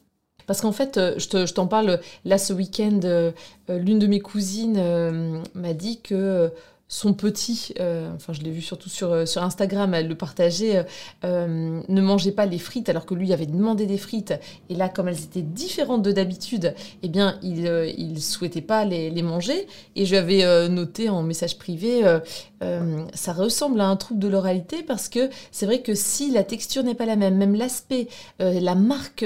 [0.46, 3.00] Parce qu'en fait, je t'en parle, là ce week-end,
[3.68, 6.50] l'une de mes cousines m'a dit que
[6.93, 10.84] son petit, euh, enfin je l'ai vu surtout sur, euh, Instagram, elle le partageait,
[11.24, 14.34] euh, ne mangeait pas les frites alors que lui avait demandé des frites.
[14.68, 19.22] Et là, comme elles étaient différentes de d'habitude, eh bien, il ne souhaitait pas les,
[19.22, 19.66] manger.
[19.97, 22.03] Et je avais noté en message privé,
[23.14, 26.82] ça ressemble à un trouble de l'oralité parce que c'est vrai que si la texture
[26.82, 29.24] n'est pas la même, même l'aspect, la marque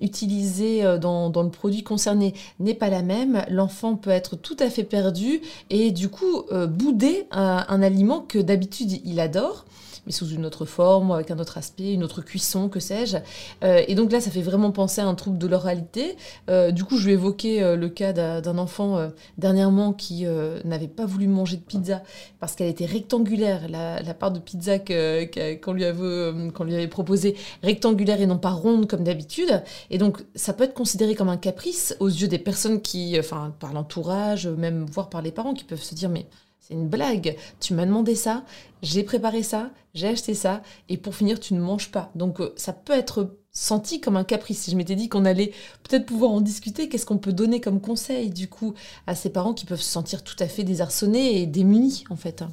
[0.00, 4.70] utilisée dans, dans le produit concerné n'est pas la même, l'enfant peut être tout à
[4.70, 6.19] fait perdu et du coup,
[6.52, 9.64] euh, bouder un, aliment que d'habitude il adore
[10.10, 13.18] mais sous une autre forme, avec un autre aspect, une autre cuisson, que sais-je.
[13.62, 16.16] Euh, et donc là, ça fait vraiment penser à un trouble de l'oralité.
[16.48, 20.26] Euh, du coup, je vais évoquer le cas d'un enfant dernièrement qui
[20.64, 22.02] n'avait pas voulu manger de pizza
[22.40, 23.68] parce qu'elle était rectangulaire.
[23.68, 29.04] La, part de pizza qu'on lui, lui avait proposée, rectangulaire et non pas ronde comme
[29.04, 29.62] d'habitude.
[29.90, 33.54] Et donc, ça peut être considéré comme un caprice aux yeux des personnes qui, enfin,
[33.60, 36.26] par l'entourage, même voire par les parents, qui peuvent se dire mais
[36.70, 38.44] une blague, tu m'as demandé ça,
[38.82, 42.10] j'ai préparé ça, j'ai acheté ça, et pour finir, tu ne manges pas.
[42.14, 44.62] Donc euh, ça peut être senti comme un caprice.
[44.62, 45.52] Si je m'étais dit qu'on allait
[45.82, 48.74] peut-être pouvoir en discuter, qu'est-ce qu'on peut donner comme conseil du coup
[49.06, 52.44] à ces parents qui peuvent se sentir tout à fait désarçonnés et démunis en fait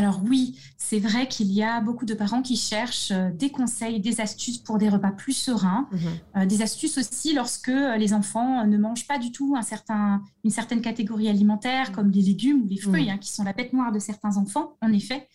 [0.00, 4.00] alors oui, c'est vrai qu'il y a beaucoup de parents qui cherchent euh, des conseils,
[4.00, 5.98] des astuces pour des repas plus sereins, mhm.
[6.38, 10.22] euh, des astuces aussi lorsque euh, les enfants ne mangent pas du tout un certain,
[10.42, 13.10] une certaine catégorie alimentaire, comme les légumes ou les fruits, mhm.
[13.10, 15.28] hein, qui sont la bête noire de certains enfants, en effet.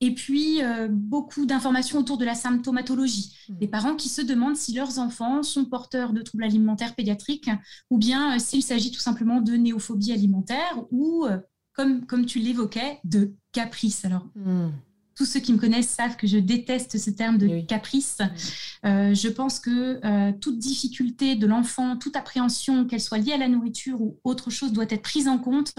[0.00, 0.60] Et puis,
[0.90, 3.36] beaucoup d'informations autour de la symptomatologie.
[3.48, 3.56] Mhm.
[3.60, 7.50] Les parents qui se demandent si leurs enfants sont porteurs de troubles alimentaires pédiatriques
[7.88, 11.26] ou bien s'il s'agit tout simplement de néophobie alimentaire ou
[11.74, 14.04] comme, comme tu l'évoquais, de caprice.
[14.04, 14.70] Alors, hmm.
[15.14, 18.18] tous ceux qui me connaissent savent que je déteste ce terme de caprice.
[18.20, 18.86] Hmm.
[18.86, 23.38] Euh, je pense que euh, toute difficulté de l'enfant, toute appréhension, qu'elle soit liée à
[23.38, 25.74] la nourriture ou autre chose, doit être prise en compte.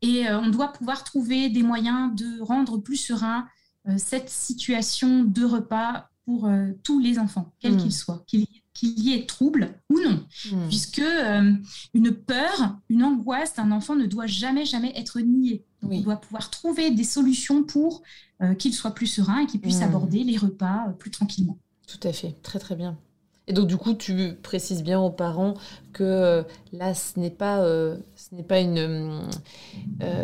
[0.00, 3.46] Et euh, on doit pouvoir trouver des moyens de rendre plus serein
[3.96, 6.48] cette situation de repas pour
[6.84, 7.78] tous les enfants, quels hmm.
[7.78, 10.24] qu'ils soient, qu'il y ait trouble ou non,
[10.68, 11.52] puisque euh,
[11.94, 15.64] une peur, une angoisse d'un enfant ne doit jamais, jamais être niée.
[15.82, 18.02] On doit pouvoir trouver des solutions pour
[18.42, 19.84] euh, qu'il soit plus serein et qu'il puisse hmm.
[19.84, 21.58] aborder les repas euh, plus tranquillement.
[21.86, 22.96] Tout à fait, très très bien.
[23.48, 25.54] Et donc du coup, tu précises bien aux parents
[25.92, 29.20] que euh, là, ce n'est pas, ce n'est pas une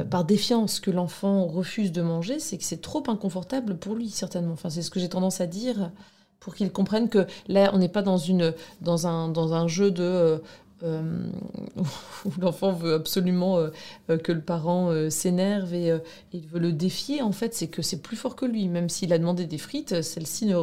[0.09, 4.53] par défiance que l'enfant refuse de manger, c'est que c'est trop inconfortable pour lui certainement.
[4.53, 5.91] Enfin, c'est ce que j'ai tendance à dire
[6.39, 9.91] pour qu'il comprenne que là, on n'est pas dans une dans un dans un jeu
[9.91, 10.41] de
[10.83, 11.31] euh,
[12.25, 13.71] où l'enfant veut absolument euh,
[14.11, 15.93] euh, que le parent s'énerve et
[16.33, 18.69] il veut le défier, en fait, c'est que c'est plus fort que lui.
[18.69, 20.57] Même s'il a demandé des frites, celle-ci ne,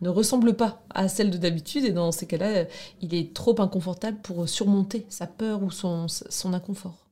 [0.00, 2.64] ne ressemble pas à celle de d'habitude et dans ces cas-là,
[3.00, 7.02] il est trop inconfortable pour surmonter sa peur ou son, son inconfort.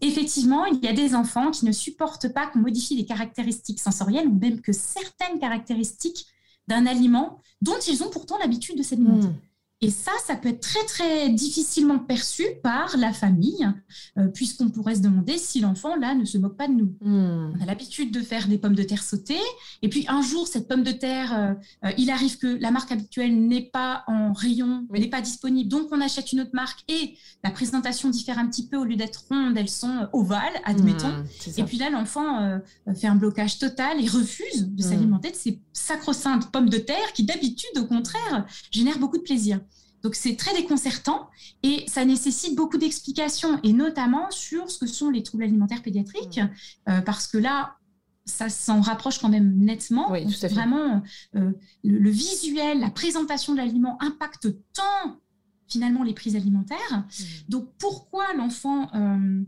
[0.00, 4.26] Effectivement, il y a des enfants qui ne supportent pas qu'on modifie les caractéristiques sensorielles
[4.26, 6.26] ou même que certaines caractéristiques
[6.66, 9.28] d'un aliment dont ils ont pourtant l'habitude de s'alimenter.
[9.28, 9.51] Hmm.
[9.84, 13.68] Et ça, ça peut être très, très difficilement perçu par la famille,
[14.16, 16.94] euh, puisqu'on pourrait se demander si l'enfant, là, ne se moque pas de nous.
[17.00, 17.52] Hmm.
[17.56, 19.34] On a l'habitude de faire des pommes de terre sautées,
[19.82, 21.54] et puis un jour, cette pomme de terre, euh,
[21.84, 25.88] euh, il arrive que la marque habituelle n'est pas en rayon, n'est pas disponible, donc
[25.90, 29.24] on achète une autre marque, et la présentation diffère un petit peu, au lieu d'être
[29.28, 31.08] ronde, elles sont ovales, admettons.
[31.08, 31.24] Hmm,
[31.56, 32.60] et puis là, l'enfant
[32.94, 34.88] fait un blocage total et refuse de hmm.
[34.88, 39.58] s'alimenter de ces sacro-saintes pommes de terre qui, d'habitude, au contraire, génèrent beaucoup de plaisir.
[40.02, 41.30] Donc c'est très déconcertant
[41.62, 46.38] et ça nécessite beaucoup d'explications et notamment sur ce que sont les troubles alimentaires pédiatriques
[46.38, 46.90] mmh.
[46.90, 47.76] euh, parce que là
[48.24, 50.12] ça s'en rapproche quand même nettement.
[50.12, 50.54] Oui, tout à fait.
[50.54, 51.02] Vraiment,
[51.34, 51.50] euh,
[51.82, 55.18] le, visuel, la présentation de l'aliment impacte tant
[55.66, 56.78] finalement les prises alimentaires.
[56.92, 57.24] Mmh.
[57.48, 59.42] Donc pourquoi l'enfant euh,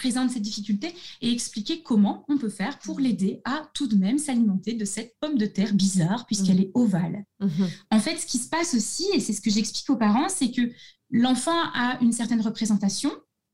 [0.00, 3.02] présente cette difficulté et expliquer comment on peut faire pour mmh.
[3.02, 6.62] l'aider à tout de même s'alimenter de cette pomme de terre bizarre puisqu'elle mmh.
[6.62, 7.24] est ovale.
[7.40, 7.64] Mmh.
[7.90, 10.50] En fait, ce qui se passe aussi, et c'est ce que j'explique aux parents, c'est
[10.50, 10.62] que
[11.10, 13.12] l'enfant a une certaine représentation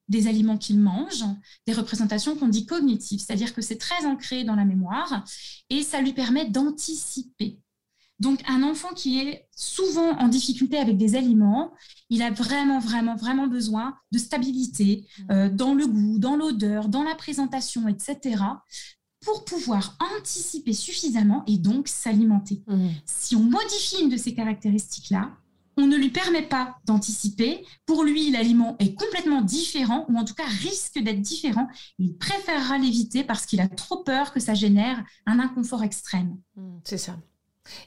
[0.08, 1.24] des aliments qu'il mange,
[1.66, 5.24] des représentations qu'on dit cognitives, c'est-à-dire que c'est très ancré dans la mémoire
[5.68, 7.58] et ça lui permet d'anticiper
[8.18, 11.72] donc, un enfant qui est souvent en difficulté avec des aliments,
[12.08, 15.32] il a vraiment, vraiment, vraiment besoin de stabilité mmh.
[15.32, 18.42] euh, dans le goût, dans l'odeur, dans la présentation, etc.,
[19.20, 22.62] pour pouvoir anticiper suffisamment et donc s'alimenter.
[22.66, 22.88] Mmh.
[23.04, 25.32] Si on modifie une de ces caractéristiques-là,
[25.76, 27.66] on ne lui permet pas d'anticiper.
[27.84, 31.68] Pour lui, l'aliment est complètement différent, ou en tout cas risque d'être différent.
[31.98, 36.38] Il préférera l'éviter parce qu'il a trop peur que ça génère un inconfort extrême.
[36.54, 37.16] Mmh, c'est ça.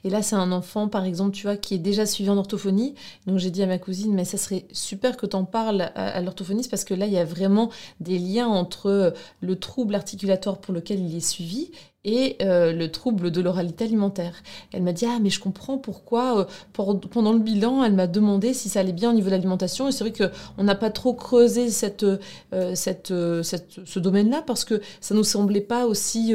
[0.03, 2.95] Et là, c'est un enfant, par exemple, tu vois, qui est déjà suivi en orthophonie.
[3.27, 6.21] Donc, j'ai dit à ma cousine, mais ça serait super que tu en parles à,
[6.21, 7.69] l'orthophoniste parce que là, il y a vraiment
[7.99, 11.71] des liens entre le trouble articulatoire pour lequel il est suivi
[12.09, 14.41] et euh, le trouble de l'oralité alimentaire.
[14.73, 18.53] Elle m'a dit Ah, mais je comprends pourquoi, euh, pendant le bilan, elle m'a demandé
[18.53, 19.87] si ça allait bien au niveau de l'alimentation.
[19.87, 22.23] Et c'est vrai qu'on n'a pas trop creusé cette, euh,
[22.75, 26.33] ce domaine-là parce que ça ne nous semblait pas aussi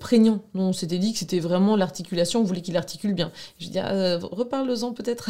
[0.00, 0.40] prégnant.
[0.54, 3.30] on s'était dit que c'était vraiment l'articulation, on voulait qu'il articule bien.
[3.58, 5.28] Je dis ah, Reparle-en peut-être.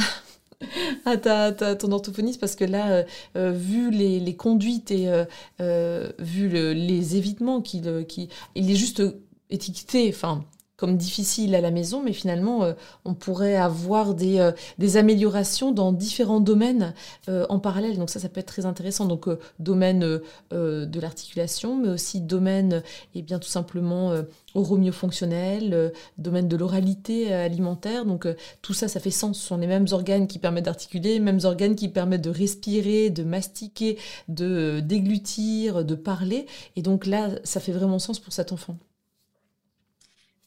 [1.04, 3.04] à ta, ton orthophoniste parce que là,
[3.34, 5.10] vu les, conduites et
[5.58, 9.02] vu les évitements qu'il, qui, il est juste
[9.50, 10.44] étiqueté, enfin,
[10.76, 12.74] comme difficile à la maison, mais finalement, euh,
[13.04, 16.94] on pourrait avoir des, euh, des, améliorations dans différents domaines
[17.28, 17.96] euh, en parallèle.
[17.96, 19.06] Donc ça, ça peut être très intéressant.
[19.06, 19.28] Donc
[19.58, 20.20] domaine
[20.50, 22.82] de l'articulation, mais aussi domaine,
[23.14, 24.12] et eh bien tout simplement
[24.92, 28.04] fonctionnel domaine de l'oralité alimentaire.
[28.04, 28.26] Donc
[28.62, 29.38] tout ça, ça fait sens.
[29.38, 33.10] Ce sont les mêmes organes qui permettent d'articuler, les mêmes organes qui permettent de respirer,
[33.10, 36.46] de mastiquer, de déglutir, de parler.
[36.76, 38.76] Et donc là, ça fait vraiment sens pour cet enfant.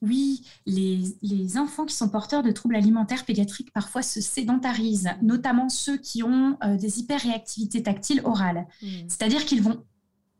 [0.01, 5.97] Oui, les, enfants qui sont porteurs de troubles alimentaires pédiatriques parfois se sédentarisent, notamment ceux
[5.97, 8.65] qui ont euh, des hyperréactivités tactiles orales.
[8.81, 8.87] Hmm.
[9.09, 9.83] C'est-à-dire qu'ils vont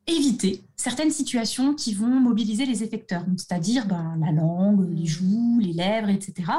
[0.08, 5.06] éviter certaines situations qui vont mobiliser les effecteurs, c'est-à-dire ben, la langue, les hmm.
[5.06, 6.52] joues, les lèvres, etc.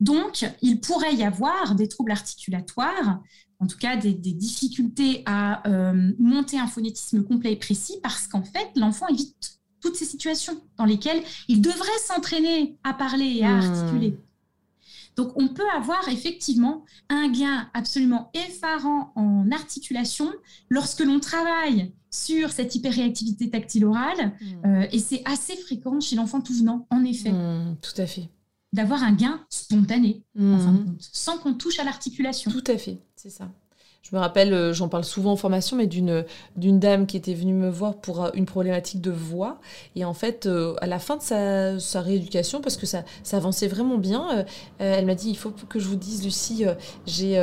[0.00, 3.22] Donc, il pourrait y avoir des troubles articulatoires,
[3.60, 8.42] en tout cas des, difficultés à euh, monter un phonétisme complet et précis, parce qu'en
[8.42, 13.56] fait, l'enfant évite toutes ces situations dans lesquelles il devrait s'entraîner à parler et à
[13.56, 13.60] hmm.
[13.60, 14.18] articuler.
[15.16, 20.30] Donc, on peut avoir effectivement un gain absolument effarant en articulation
[20.68, 24.66] lorsque l'on travaille sur cette hyperréactivité tactile orale, hmm.
[24.66, 27.32] euh, et c'est assez fréquent chez l'enfant tout venant, en effet.
[27.32, 28.28] Hmm, tout à fait.
[28.72, 30.22] D'avoir un gain spontané,
[30.98, 32.50] sans qu'on touche à l'articulation.
[32.50, 33.48] Tout à fait, c'est ça.
[34.08, 36.24] Je me rappelle, euh, j'en parle souvent en formation, mais d'une
[36.56, 39.58] dame qui était venue me voir pour euh, une problématique de voix.
[39.96, 43.38] Et en fait, euh, à la fin de sa, sa rééducation, parce que ça, ça
[43.38, 44.44] avançait vraiment bien,
[44.78, 46.64] elle m'a dit il faut que je vous dise, Lucie,
[47.06, 47.36] j'ai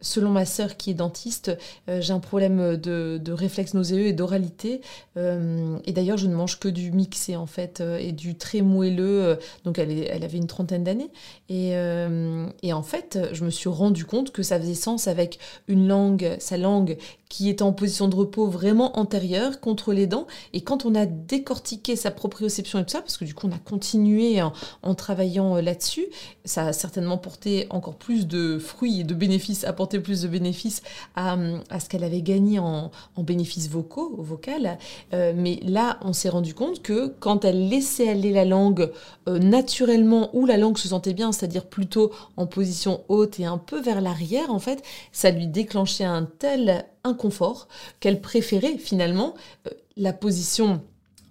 [0.00, 1.56] selon ma sœur qui est dentiste,
[1.88, 4.80] euh, j'ai un problème de, réflexe nauséeux et d'oralité.
[5.16, 8.62] Euh, et d'ailleurs, je ne mange que du mixé en fait euh, et du très
[8.62, 9.38] moelleux.
[9.64, 11.10] donc, elle, avait une trentaine d'années.
[11.48, 15.38] Et, en fait, je me suis rendu compte que ça faisait sens avec
[15.68, 20.26] une langue, sa langue qui est en position de repos vraiment antérieure contre les dents.
[20.52, 23.52] Et quand on a décortiqué sa proprioception et tout ça, parce que du coup on
[23.52, 26.06] a continué en, travaillant là-dessus,
[26.44, 30.82] ça a certainement porté encore plus de fruits et de bénéfices, plus de bénéfices
[31.14, 31.36] à,
[31.78, 34.78] ce qu'elle avait gagné en, bénéfices vocaux, vocal.
[35.12, 38.90] Euh, mais là, on s'est rendu compte que quand elle laissait aller la langue
[39.28, 43.58] euh, naturellement, où la langue se sentait bien, c'est-à-dire plutôt en position haute et un
[43.58, 44.82] peu vers l'arrière, en fait,
[45.12, 47.68] ça lui déclenchait un tel inconfort,
[48.00, 49.34] qu'elle préférait finalement
[49.66, 50.82] euh, la position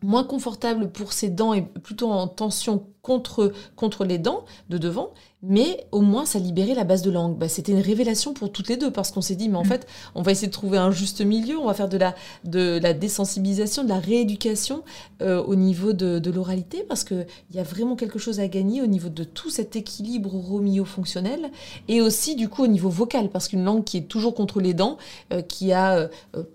[0.01, 5.13] moins confortable pour ses dents et plutôt en tension contre, contre les dents de devant,
[5.47, 7.37] mais au moins ça libérait la base de langue.
[7.37, 9.67] Bah, c'était une révélation pour toutes les deux parce qu'on s'est dit, mais en mm.
[9.67, 12.79] fait, on va essayer de trouver un juste milieu, on va faire de la, de
[12.81, 14.83] la désensibilisation, de la rééducation
[15.21, 18.81] euh, au niveau de, de l'oralité parce qu'il y a vraiment quelque chose à gagner
[18.81, 21.51] au niveau de tout cet équilibre romio-fonctionnel
[21.87, 24.73] et aussi du coup au niveau vocal parce qu'une langue qui est toujours contre les
[24.73, 24.97] dents,
[25.31, 26.07] euh, qui a euh,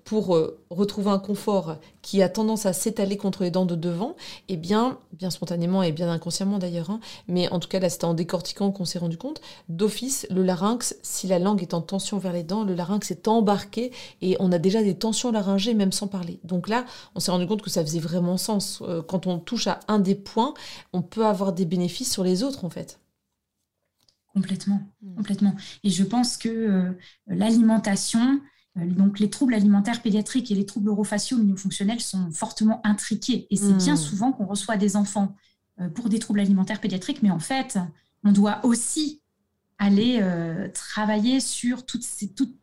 [0.04, 0.36] pour
[0.70, 4.10] retrouver un confort, qui a tendance à s'étaler contre les dents de devant,
[4.48, 7.88] et eh bien, bien spontanément et bien inconsciemment d'ailleurs, hein, mais en tout cas là
[7.88, 11.82] c'était en décortiquant on s'est rendu compte, d'office, le larynx, si la langue est en
[11.82, 15.74] tension vers les dents, le larynx est embarqué et on a déjà des tensions laryngées
[15.74, 16.40] même sans parler.
[16.44, 18.82] Donc là, on s'est rendu compte que ça faisait vraiment sens.
[18.82, 20.54] Euh, quand on touche à un des points,
[20.92, 23.00] on peut avoir des bénéfices sur les autres en fait.
[24.34, 25.16] Complètement, hmm.
[25.16, 25.54] complètement.
[25.82, 26.92] Et je pense que euh,
[27.26, 28.40] l'alimentation,
[28.78, 33.46] euh, donc les troubles alimentaires pédiatriques et les troubles orofaciaux fonctionnels sont fortement intriqués.
[33.50, 33.98] Et c'est bien hmm.
[33.98, 35.34] souvent qu'on reçoit des enfants
[35.94, 37.78] pour des troubles alimentaires pédiatriques, mais en fait,
[38.24, 39.20] on doit aussi
[39.80, 41.98] aller euh, travailler sur tout,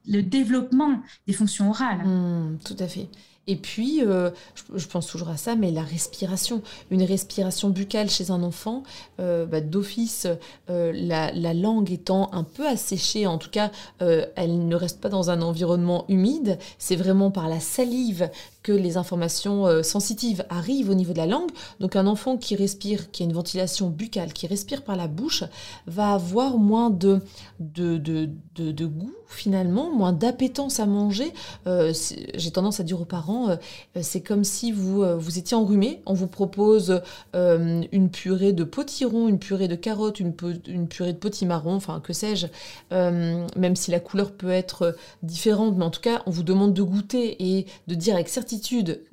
[0.08, 2.06] le développement des fonctions orales.
[2.06, 3.10] Mmh, tout à fait.
[3.50, 4.30] Et puis, euh,
[4.76, 6.62] je, pense toujours à ça, mais la respiration.
[6.92, 8.84] Une respiration buccale chez un enfant,
[9.22, 10.28] euh, bah, d'office,
[10.68, 15.42] la, langue étant un peu asséchée, en tout cas, elle ne reste pas dans un
[15.42, 16.60] environnement humide.
[16.78, 18.30] C'est vraiment par la salive
[18.72, 21.50] les informations euh, sensitives arrivent au niveau de la langue.
[21.80, 25.44] Donc un enfant qui respire, qui a une ventilation buccale, qui respire par la bouche,
[25.86, 27.22] va avoir moins de,
[27.60, 31.34] de, de, de, goût finalement, moins d'appétence à manger.
[31.68, 31.94] Euh,
[32.36, 33.56] j'ai tendance à dire aux parents, euh,
[34.02, 37.02] c'est comme si vous, vous étiez enrhumé, on vous propose
[37.34, 40.34] une purée de potiron, une purée de carottes, une,
[40.68, 42.48] une purée de potimarron, enfin que sais-je,
[42.92, 46.82] même si la couleur peut être différente, mais en tout cas on vous demande de
[46.82, 48.57] goûter et de dire avec certitude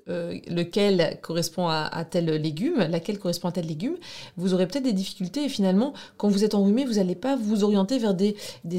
[0.09, 3.97] euh, lequel correspond à, tel légume, laquelle correspond à tel légume,
[4.37, 7.65] vous aurez peut-être des difficultés et finalement, quand vous êtes enrhumé, vous n'allez pas vous
[7.65, 8.37] orienter vers des,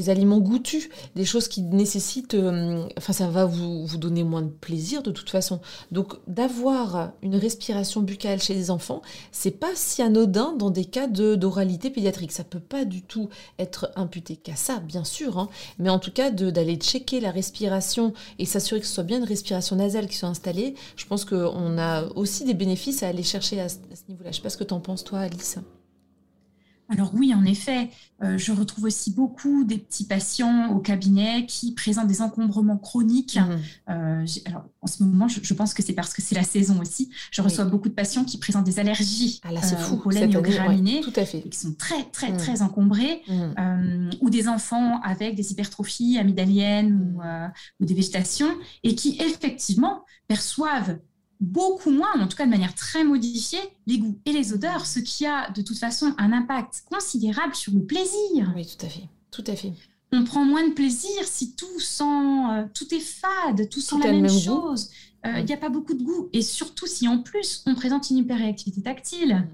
[0.08, 4.50] aliments goûtus, des choses qui nécessitent, euh, enfin ça va vous, vous donner moins de
[4.50, 5.60] plaisir de toute façon.
[5.90, 9.02] Donc d'avoir une respiration buccale chez les enfants,
[9.32, 12.32] c'est pas si anodin dans des cas d'oralité pédiatrique.
[12.32, 15.48] Ça peut pas du tout être imputé qu'à ça, bien sûr, hein.
[15.78, 19.24] mais en tout cas d'aller checker la respiration et s'assurer que ce soit bien une
[19.24, 20.55] respiration nasale qui soit installée
[20.96, 23.78] je pense qu'on a aussi des bénéfices à aller chercher à ce,
[24.08, 24.24] niveau-là.
[24.24, 25.58] Je ne sais pas ce que tu en penses, toi, Alice.
[26.88, 27.90] Alors oui, en effet,
[28.22, 33.38] euh, je retrouve aussi beaucoup des petits patients au cabinet qui présentent des encombrements chroniques.
[33.38, 33.90] Mmh.
[33.90, 37.10] Euh, alors, en ce moment, je, pense que c'est parce que c'est la saison aussi.
[37.32, 40.32] Je reçois beaucoup de patients qui présentent des allergies ah là, euh, fou, au pollen
[40.32, 41.42] et aux graminées, tout à fait.
[41.42, 42.36] qui sont très, très, mmh.
[42.36, 44.10] très encombrés, mmh.
[44.20, 47.20] ou des enfants avec des hypertrophies amygdaliennes ou,
[47.80, 48.50] ou des végétations,
[48.84, 50.98] et qui effectivement perçoivent
[51.40, 55.00] beaucoup moins, en tout cas de manière très modifiée, les goûts et les odeurs, ce
[55.00, 58.52] qui a de toute façon un impact considérable sur le plaisir.
[58.54, 59.08] Oui, tout à fait.
[59.30, 59.72] Tout à fait.
[60.12, 64.12] On prend moins de plaisir si tout sent, euh, tout est fade, tout sent la
[64.12, 64.90] même, chose.
[65.26, 66.28] Euh, il n'y a pas beaucoup de goût.
[66.32, 69.34] Et surtout si en plus on présente une hyperréactivité tactile.
[69.34, 69.48] Mm.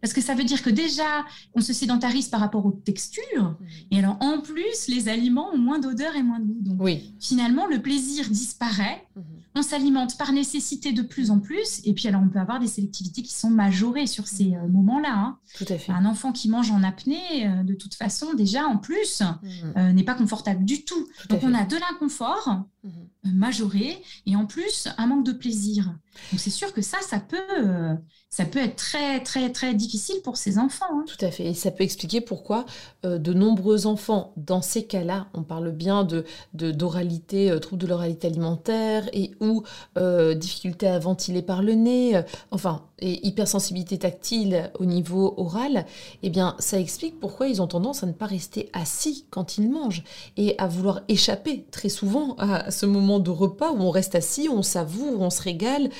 [0.00, 3.42] Parce que ça veut dire que déjà, on se sédentarise par rapport aux textures.
[3.42, 3.66] Mm.
[3.90, 6.60] Et alors, en plus, les aliments ont moins d'odeur et moins de goût.
[6.60, 7.12] Donc, oui.
[7.20, 9.06] finalement, le plaisir disparaît.
[9.18, 9.39] Mm-hmm.
[9.56, 11.80] On s'alimente par nécessité de plus en plus.
[11.84, 15.12] Et puis, alors, on peut avoir des sélectivités qui sont majorées sur ces euh, moments-là.
[15.12, 15.38] Hein.
[15.56, 15.90] Tout à fait.
[15.90, 19.46] Un enfant qui mange en apnée, euh, de toute façon, déjà, en plus, mm.
[19.76, 21.08] euh, n'est pas confortable du tout.
[21.28, 23.34] Donc, on a de l'inconfort mhm.
[23.34, 25.84] majoré et en plus un manque de plaisir.
[26.30, 27.96] Donc c'est sûr que ça, ça peut,
[28.30, 30.86] ça peut être très, très, très difficile pour ces enfants.
[30.90, 31.04] Hein.
[31.06, 31.46] Tout à fait.
[31.46, 32.64] Et ça peut expliquer pourquoi
[33.04, 36.24] euh, de nombreux enfants, dans ces cas-là, on parle bien de,
[36.54, 39.64] d'oralité, euh, troubles de l'oralité alimentaire et ou
[39.98, 42.22] euh, difficulté à ventiler par le nez,
[42.52, 45.86] enfin, et hypersensibilité tactile au niveau oral,
[46.22, 49.70] eh bien, ça explique pourquoi ils ont tendance à ne pas rester assis quand ils
[49.70, 50.04] mangent
[50.36, 54.48] et à vouloir échapper très souvent à ce moment de repas où on reste assis,
[54.48, 55.90] on savoure, on se régale,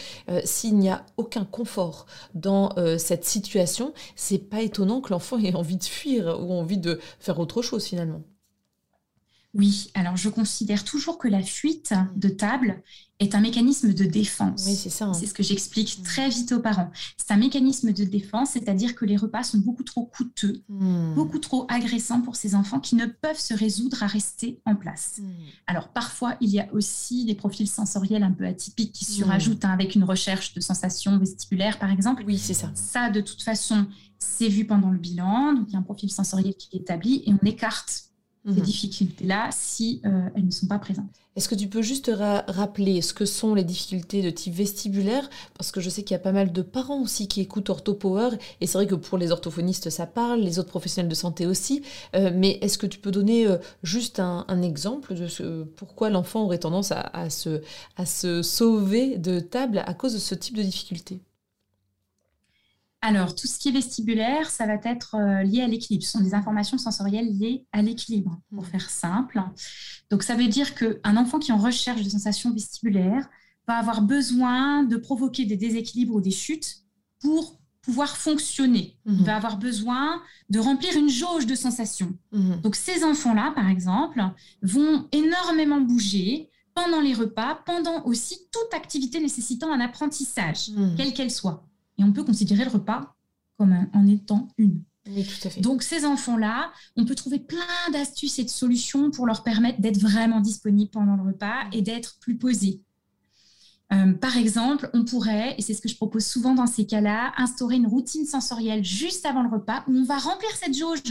[0.45, 5.55] s'il n'y a aucun confort dans euh, cette situation, c'est pas étonnant que l'enfant ait
[5.55, 8.23] envie de fuir ou envie de faire autre chose finalement.
[9.53, 12.83] Oui, alors je considère toujours que la fuite de table
[13.19, 14.65] est un mécanisme de défense.
[14.67, 15.07] Oui, c'est ça.
[15.07, 15.13] Hein.
[15.13, 16.03] C'est ce que j'explique mm.
[16.05, 16.91] très vite aux parents.
[17.17, 21.15] C'est un mécanisme de défense, c'est-à-dire que les repas sont beaucoup trop coûteux, mm.
[21.15, 25.19] beaucoup trop agressants pour ces enfants qui ne peuvent se résoudre à rester en place.
[25.19, 25.29] Mm.
[25.67, 29.71] Alors parfois, il y a aussi des profils sensoriels un peu atypiques qui surajoutent hein,
[29.71, 32.23] avec une recherche de sensations vestibulaires, par exemple.
[32.27, 32.71] Oui, c'est ça.
[32.75, 33.87] Ça, de toute façon,
[34.21, 35.55] c'est vu pendant le bilan.
[35.55, 38.10] Donc il y a un profil sensoriel qui est établi et on écarte
[38.47, 38.61] ces mhm.
[38.61, 41.11] difficultés-là si euh, elles ne sont pas présentes.
[41.37, 42.11] Est-ce que tu peux juste
[42.49, 45.31] rappeler ce que sont les difficultés de type vestibulaire?
[45.57, 48.31] Parce que je sais qu'il y a pas mal de parents aussi qui écoutent OrthoPower,
[48.61, 51.83] et c'est vrai que pour les orthophonistes ça parle, les autres professionnels de santé aussi,
[52.17, 56.43] euh, mais est-ce que tu peux donner euh, juste un, exemple de ce, pourquoi l'enfant
[56.43, 57.63] aurait tendance à, se,
[57.97, 61.21] à se sauver de table à cause de ce type de difficultés
[63.03, 66.05] alors, tout ce qui est vestibulaire, ça va être euh, lié à l'équilibre.
[66.05, 68.67] Ce sont des informations sensorielles liées à l'équilibre, pour mmh.
[68.67, 69.43] faire simple.
[70.11, 73.27] Donc, ça veut dire qu'un enfant qui est en recherche de sensations vestibulaires
[73.67, 76.83] va avoir besoin de provoquer des déséquilibres ou des chutes
[77.21, 78.99] pour pouvoir fonctionner.
[79.07, 79.25] Il mmh.
[79.25, 80.21] va avoir besoin
[80.51, 82.13] de remplir une jauge de sensations.
[82.33, 82.57] Mmh.
[82.57, 84.23] Donc, ces enfants-là, par exemple,
[84.61, 91.31] vont énormément bouger pendant les repas, pendant aussi toute activité nécessitant un apprentissage, quelle qu'elle
[91.31, 91.67] soit.
[92.01, 93.15] Et on peut considérer le repas
[93.59, 94.83] comme en étant une.
[95.07, 95.61] Oui, tout à fait.
[95.61, 100.01] Donc ces enfants-là, on peut trouver plein d'astuces et de solutions pour leur permettre d'être
[100.01, 102.81] vraiment disponibles pendant le repas et d'être plus posés.
[103.93, 107.33] Euh, par exemple, on pourrait, et c'est ce que je propose souvent dans ces cas-là,
[107.37, 111.03] instaurer une routine sensorielle juste avant le repas où on va remplir cette jauge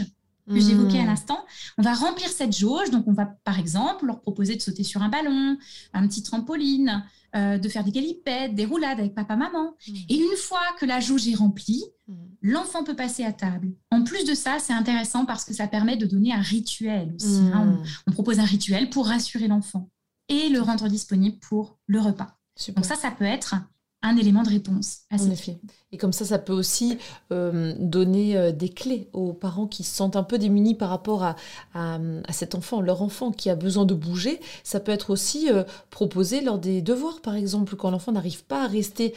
[0.54, 1.06] que j'évoquais à mmh.
[1.06, 1.44] l'instant.
[1.78, 5.02] On va remplir cette jauge, donc on va par exemple leur proposer de sauter sur
[5.02, 5.56] un ballon,
[5.92, 7.04] un petit trampoline,
[7.36, 9.74] euh, de faire des galipèdes, des roulades avec papa-maman.
[9.86, 9.92] Mmh.
[10.08, 12.14] Et une fois que la jauge est remplie, mmh.
[12.42, 13.68] l'enfant peut passer à table.
[13.90, 17.40] En plus de ça, c'est intéressant parce que ça permet de donner un rituel aussi.
[17.54, 17.80] Hein.
[18.06, 19.88] On, propose un rituel pour rassurer l'enfant
[20.28, 22.36] et le rendre disponible pour le repas.
[22.74, 23.54] Donc ça, ça peut être
[24.02, 25.00] un élément de réponse.
[25.10, 25.58] À en effet.
[25.92, 26.98] Et comme ça, ça peut aussi
[27.32, 31.24] euh, donner euh, des clés aux parents qui se sentent un peu démunis par rapport
[31.24, 31.36] à,
[31.74, 31.98] à,
[32.32, 34.40] cet enfant, leur enfant qui a besoin de bouger.
[34.62, 38.64] Ça peut être aussi euh, proposé lors des devoirs, par exemple, quand l'enfant n'arrive pas
[38.64, 39.14] à rester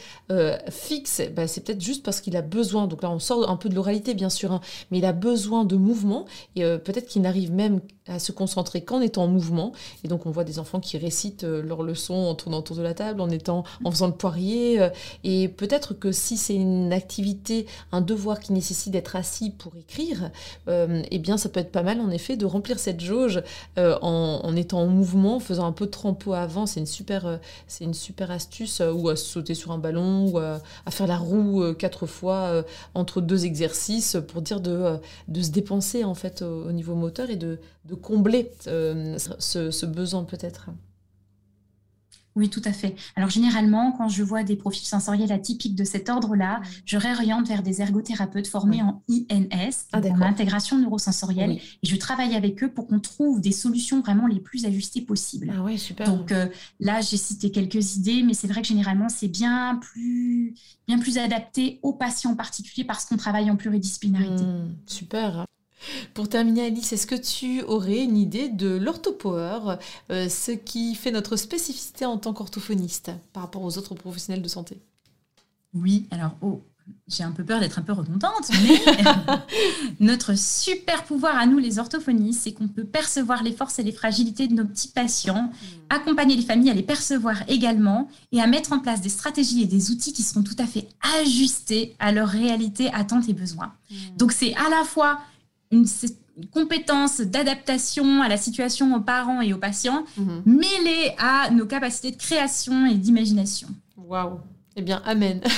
[0.70, 3.68] fixe, bah, c'est peut-être juste parce qu'il a besoin, donc là on sort un peu
[3.68, 4.60] de l'oralité bien sûr, hein,
[4.90, 6.26] mais il a besoin de mouvement
[6.56, 9.72] et peut-être qu'il n'arrive même à se concentrer qu'en étant en mouvement.
[10.02, 12.94] Et donc on voit des enfants qui récitent leurs leçons en tournant autour de la
[12.94, 14.73] table, en, étant, en faisant le poirier.
[15.22, 20.30] Et peut-être que si c'est une activité, un devoir qui nécessite d'être assis pour écrire,
[20.68, 23.42] euh, eh bien ça peut être pas mal en effet de remplir cette jauge
[23.78, 26.66] euh, en, étant en mouvement, en faisant un peu de trempeau avant.
[26.66, 27.36] C'est une super, euh,
[28.28, 30.60] astuce ou à sauter sur un ballon ou à,
[30.90, 32.64] faire la roue quatre fois
[32.94, 34.98] entre deux exercices pour dire de,
[35.34, 37.58] se dépenser en fait au, niveau moteur et de
[38.00, 40.70] combler ce besoin peut-être.
[42.36, 42.96] Oui, tout à fait.
[43.14, 47.62] Alors généralement, quand je vois des profils sensoriels atypiques de cet ordre-là, je réoriente vers
[47.62, 52.88] des ergothérapeutes formés en INS, ah, en intégration neurosensorielle, et je travaille avec eux pour
[52.88, 55.52] qu'on trouve des solutions vraiment les plus ajustées possibles.
[55.56, 56.06] Ah ouais, super.
[56.06, 56.48] Donc euh,
[56.80, 60.54] là, j'ai cité quelques idées, mais c'est vrai que généralement, c'est bien plus,
[60.88, 64.44] bien plus adapté aux patients en particulier parce qu'on travaille en pluridisciplinarité.
[64.44, 65.46] Mmh, super.
[66.14, 69.76] Pour terminer, Alice, est-ce que tu aurais une idée de l'orthopower,
[70.10, 74.48] euh, ce qui fait notre spécificité en tant qu'orthophoniste par rapport aux autres professionnels de
[74.48, 74.80] santé?
[75.74, 76.62] Oui, alors oh,
[77.06, 78.80] j'ai un peu peur d'être un peu redondante, mais
[80.00, 83.92] notre super pouvoir à nous, les orthophonistes, c'est qu'on peut percevoir les forces et les
[83.92, 85.66] fragilités de nos petits patients, mmh.
[85.90, 89.66] accompagner les familles à les percevoir également et à mettre en place des stratégies et
[89.66, 90.88] des outils qui seront tout à fait
[91.20, 93.72] ajustés à leur réalité, attentes et besoins.
[93.90, 93.94] Mmh.
[94.16, 95.20] Donc c'est à la fois
[95.74, 95.86] une,
[96.52, 100.42] compétence d'adaptation à la situation aux parents et aux patients, mhm.
[100.46, 103.68] mêlée à nos capacités de création et d'imagination.
[103.96, 104.40] Waouh
[104.76, 105.40] Eh bien, amen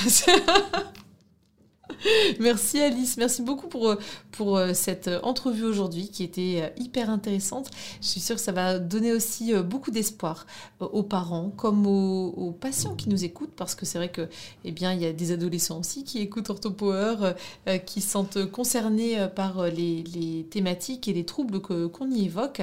[2.41, 3.95] Merci Alice, merci beaucoup pour,
[4.33, 7.71] pour euh, cette entrevue aujourd'hui qui était euh, hyper intéressante.
[8.01, 10.47] Je suis sûre que ça va donner aussi euh, beaucoup d'espoir
[10.81, 14.29] aux parents comme aux, patients qui nous écoutent parce que c'est vrai que
[14.65, 17.35] eh bien il y a des adolescents aussi qui écoutent OrthoPower,
[17.85, 22.63] qui se sentent concernés par les, les, thématiques et les troubles qu'on y évoque.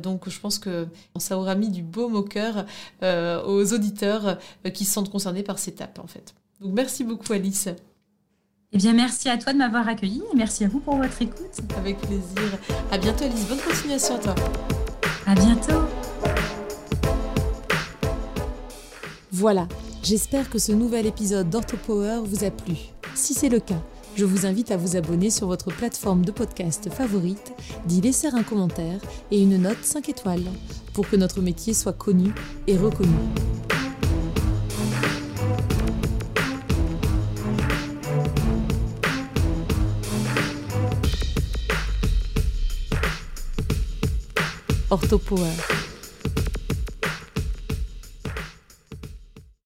[0.00, 0.86] donc je pense que
[1.18, 2.66] ça aura mis du baume au cœur
[3.02, 4.38] aux auditeurs
[4.74, 6.34] qui se sentent concernés par ces tapes en fait.
[6.60, 7.68] Donc merci beaucoup Alice.
[8.74, 11.60] Eh bien, merci à toi de m'avoir accueilli et merci à vous pour votre écoute.
[11.76, 12.58] Avec plaisir.
[12.90, 13.46] À bientôt, Alice.
[13.46, 14.34] Bonne continuation à toi.
[15.26, 15.82] À bientôt.
[19.30, 19.68] Voilà.
[20.02, 22.76] J'espère que ce nouvel épisode d'OrthoPower vous a plu.
[23.14, 23.80] Si c'est le cas,
[24.16, 27.52] je vous invite à vous abonner sur votre plateforme de podcast favorite,
[27.84, 29.00] d'y laisser un commentaire
[29.30, 30.44] et une note 5 étoiles
[30.94, 32.32] pour que notre métier soit connu
[32.66, 33.12] et reconnu.
[44.92, 45.81] Orthopower.